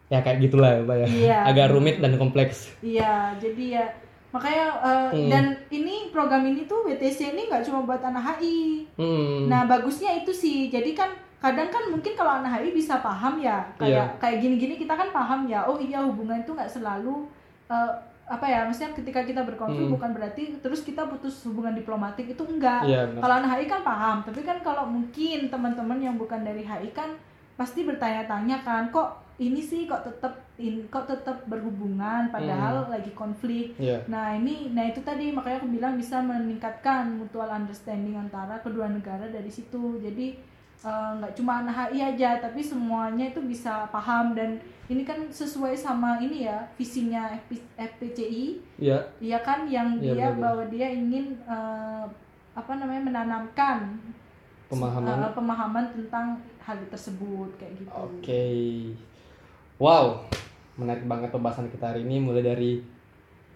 ya 0.08 0.20
kayak 0.20 0.38
gitulah 0.42 0.72
ya, 0.74 0.84
ya. 0.84 1.08
Iya. 1.08 1.38
Agak 1.46 1.68
rumit 1.70 1.96
dan 1.98 2.18
kompleks. 2.18 2.74
iya 2.82 3.32
jadi 3.38 3.66
ya 3.78 3.86
makanya 4.30 4.66
eh, 4.82 5.10
Hmm. 5.14 5.28
dan 5.28 5.44
ini 5.70 6.08
program 6.10 6.44
ini 6.44 6.64
tuh 6.64 6.84
WTC 6.84 7.32
ini 7.32 7.46
nggak 7.46 7.64
cuma 7.64 7.84
buat 7.84 8.00
anak 8.02 8.40
HI 8.40 8.88
Hmm. 8.96 9.48
nah 9.48 9.64
bagusnya 9.64 10.16
itu 10.16 10.32
sih 10.32 10.68
jadi 10.68 10.92
kan 10.92 11.12
kadang 11.38 11.68
kan 11.68 11.84
mungkin 11.88 12.12
kalau 12.12 12.40
anak 12.40 12.58
HI 12.58 12.72
bisa 12.72 13.00
paham 13.00 13.38
ya 13.38 13.60
kayak 13.76 13.92
Iya. 13.92 14.20
kayak 14.20 14.38
gini-gini 14.40 14.76
kita 14.76 14.94
kan 14.94 15.12
paham 15.12 15.46
ya 15.46 15.64
oh 15.64 15.76
iya 15.78 16.00
hubungan 16.00 16.40
itu 16.40 16.48
nggak 16.50 16.70
selalu 16.70 17.28
eh, 17.68 17.92
apa 18.24 18.46
ya 18.46 18.64
maksudnya 18.64 18.94
ketika 18.94 19.22
kita 19.22 19.42
berkonflik 19.42 19.86
Hmm. 19.86 19.94
bukan 19.94 20.12
berarti 20.12 20.56
terus 20.58 20.82
kita 20.82 21.04
putus 21.04 21.44
hubungan 21.44 21.74
diplomatik 21.74 22.26
itu 22.26 22.44
enggak 22.44 22.86
benar. 23.08 23.20
kalau 23.20 23.36
anak 23.38 23.52
HI 23.54 23.66
kan 23.66 23.82
paham 23.82 24.18
tapi 24.22 24.40
kan 24.42 24.58
kalau 24.60 24.86
mungkin 24.86 25.48
teman-teman 25.48 26.00
yang 26.00 26.16
bukan 26.16 26.40
dari 26.40 26.62
HI 26.62 26.92
kan 26.92 27.12
pasti 27.54 27.84
bertanya-tanya 27.84 28.62
kan 28.62 28.88
kok 28.88 29.10
ini 29.36 29.58
sih 29.60 29.84
kok 29.84 30.02
tetap 30.02 30.34
in, 30.56 30.86
kok 30.88 31.06
tetap 31.06 31.44
berhubungan 31.46 32.30
padahal 32.32 32.86
lagi 32.88 33.12
konflik 33.12 33.74
Iya. 33.76 34.00
nah 34.06 34.32
ini 34.32 34.70
nah 34.70 34.86
itu 34.86 35.02
tadi 35.02 35.30
makanya 35.30 35.60
aku 35.60 35.70
bilang 35.70 35.94
bisa 35.96 36.22
meningkatkan 36.22 37.10
mutual 37.12 37.50
understanding 37.50 38.16
antara 38.16 38.58
kedua 38.60 38.88
negara 38.88 39.26
dari 39.26 39.50
situ 39.50 39.98
jadi 39.98 40.38
eh, 40.82 41.12
nggak 41.16 41.34
cuma 41.34 41.62
anak 41.62 41.76
HI 41.88 42.00
aja 42.12 42.40
tapi 42.40 42.60
semuanya 42.60 43.26
itu 43.28 43.42
bisa 43.42 43.86
paham 43.88 44.34
dan 44.34 44.58
ini 44.86 45.02
kan 45.02 45.24
sesuai 45.30 45.72
sama 45.72 46.20
ini 46.20 46.44
ya 46.44 46.68
visinya 46.74 47.32
FP, 47.40 47.52
FPCI 47.76 48.46
Iya. 48.78 48.98
Iya 49.18 49.40
kan 49.40 49.64
yang 49.66 49.96
Iya, 49.96 50.12
dia 50.12 50.28
benar-benar. 50.28 50.42
bahwa 50.42 50.64
dia 50.68 50.88
ingin 50.90 51.26
eh, 51.40 52.06
apa 52.52 52.72
namanya 52.76 53.02
menanamkan 53.04 53.96
Pemahaman. 54.68 55.20
eh, 55.22 55.32
pemahaman 55.32 55.86
tentang 55.92 56.28
hal 56.60 56.78
tersebut 56.88 57.50
kayak 57.56 57.74
gitu. 57.78 57.92
Oke. 57.92 58.46
Wow. 59.78 60.24
Menarik 60.74 61.04
banget 61.06 61.30
pembahasan 61.30 61.68
kita 61.68 61.90
hari 61.90 62.02
ini 62.02 62.18
mulai 62.18 62.42
dari 62.42 62.80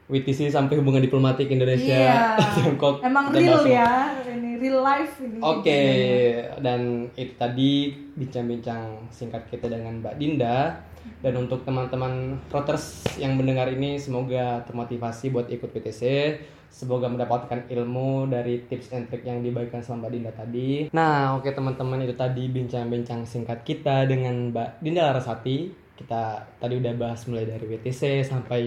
WTC 0.05 0.53
sampai 0.53 0.77
hubungan 0.77 1.01
diplomatik 1.01 1.49
Indonesia 1.49 1.97
Iya. 1.97 2.37
Tiongkok. 2.55 3.01
Emang 3.01 3.33
real 3.33 3.57
semua. 3.57 3.73
ya, 3.73 3.89
ini 4.29 4.51
real 4.55 4.79
life 4.79 5.17
ini. 5.17 5.41
Oke, 5.41 5.81
dan 6.61 7.09
itu 7.13 7.33
tadi 7.33 7.71
bincang-bincang 8.13 9.09
singkat 9.09 9.49
kita 9.49 9.65
dengan 9.65 9.99
Mbak 9.99 10.15
Dinda. 10.15 10.77
Dan 11.21 11.37
untuk 11.37 11.61
teman-teman 11.61 12.37
Roters 12.49 13.05
yang 13.17 13.37
mendengar 13.37 13.69
ini 13.69 13.97
semoga 13.97 14.61
termotivasi 14.65 15.29
buat 15.29 15.49
ikut 15.49 15.69
PTC. 15.69 16.01
Semoga 16.65 17.07
mendapatkan 17.07 17.65
ilmu 17.65 18.27
dari 18.27 18.61
tips 18.61 18.91
and 18.91 19.07
trick 19.07 19.23
yang 19.23 19.39
dibagikan 19.39 19.81
sama 19.81 20.05
Mbak 20.05 20.11
Dinda 20.11 20.31
tadi. 20.33 20.69
Nah, 20.91 21.33
oke 21.33 21.49
teman-teman 21.49 22.03
itu 22.03 22.13
tadi 22.13 22.45
bincang-bincang 22.45 23.25
singkat 23.25 23.61
kita 23.61 24.05
dengan 24.05 24.53
Mbak 24.53 24.81
Dinda 24.81 25.09
Larasati. 25.09 25.73
Kita 25.95 26.45
tadi 26.57 26.73
udah 26.75 26.93
bahas 26.93 27.25
mulai 27.25 27.47
dari 27.47 27.63
WTC 27.63 28.21
sampai 28.21 28.61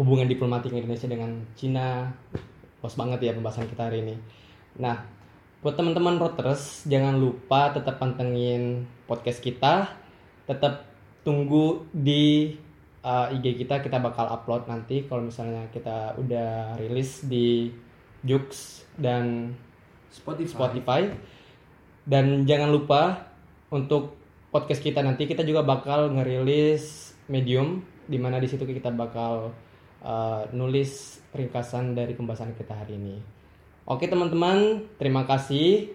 hubungan 0.00 0.24
diplomatik 0.24 0.72
Indonesia 0.72 1.04
dengan 1.04 1.44
Cina. 1.52 2.08
Bos 2.80 2.96
banget 2.96 3.20
ya 3.20 3.36
pembahasan 3.36 3.68
kita 3.68 3.92
hari 3.92 4.00
ini. 4.00 4.16
Nah, 4.80 5.04
buat 5.60 5.76
teman-teman 5.76 6.16
Roters 6.16 6.88
jangan 6.88 7.20
lupa 7.20 7.76
tetap 7.76 8.00
pantengin 8.00 8.88
podcast 9.04 9.44
kita 9.44 9.92
tetap 10.48 10.88
tunggu 11.20 11.84
di 11.92 12.56
uh, 13.04 13.28
IG 13.28 13.60
kita 13.60 13.84
kita 13.84 14.00
bakal 14.00 14.24
upload 14.32 14.64
nanti 14.64 15.04
kalau 15.04 15.28
misalnya 15.28 15.68
kita 15.68 16.16
udah 16.16 16.80
rilis 16.80 17.28
di 17.28 17.68
Jux 18.24 18.80
dan 18.96 19.52
Spotify. 20.08 20.48
Spotify 20.48 21.02
dan 22.08 22.48
jangan 22.48 22.72
lupa 22.72 23.28
untuk 23.68 24.16
podcast 24.48 24.80
kita 24.80 25.04
nanti 25.04 25.28
kita 25.28 25.44
juga 25.44 25.60
bakal 25.60 26.08
ngerilis 26.16 27.12
Medium 27.30 27.84
di 28.10 28.18
mana 28.18 28.42
di 28.42 28.48
situ 28.50 28.66
kita 28.66 28.90
bakal 28.90 29.54
uh, 30.04 30.48
nulis 30.52 31.22
ringkasan 31.32 31.94
dari 31.94 32.16
pembahasan 32.16 32.52
kita 32.56 32.74
hari 32.74 32.96
ini. 32.96 33.16
Oke 33.88 34.06
teman-teman, 34.06 34.86
terima 35.00 35.26
kasih 35.26 35.90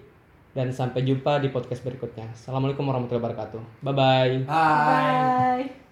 dan 0.55 0.71
sampai 0.71 1.03
jumpa 1.03 1.43
di 1.43 1.51
podcast 1.51 1.83
berikutnya. 1.83 2.31
Assalamualaikum 2.31 2.87
warahmatullahi 2.87 3.23
wabarakatuh. 3.23 3.61
Bye 3.83 3.95
bye. 3.95 4.35
Hai. 4.47 5.65
Bye. 5.67 5.84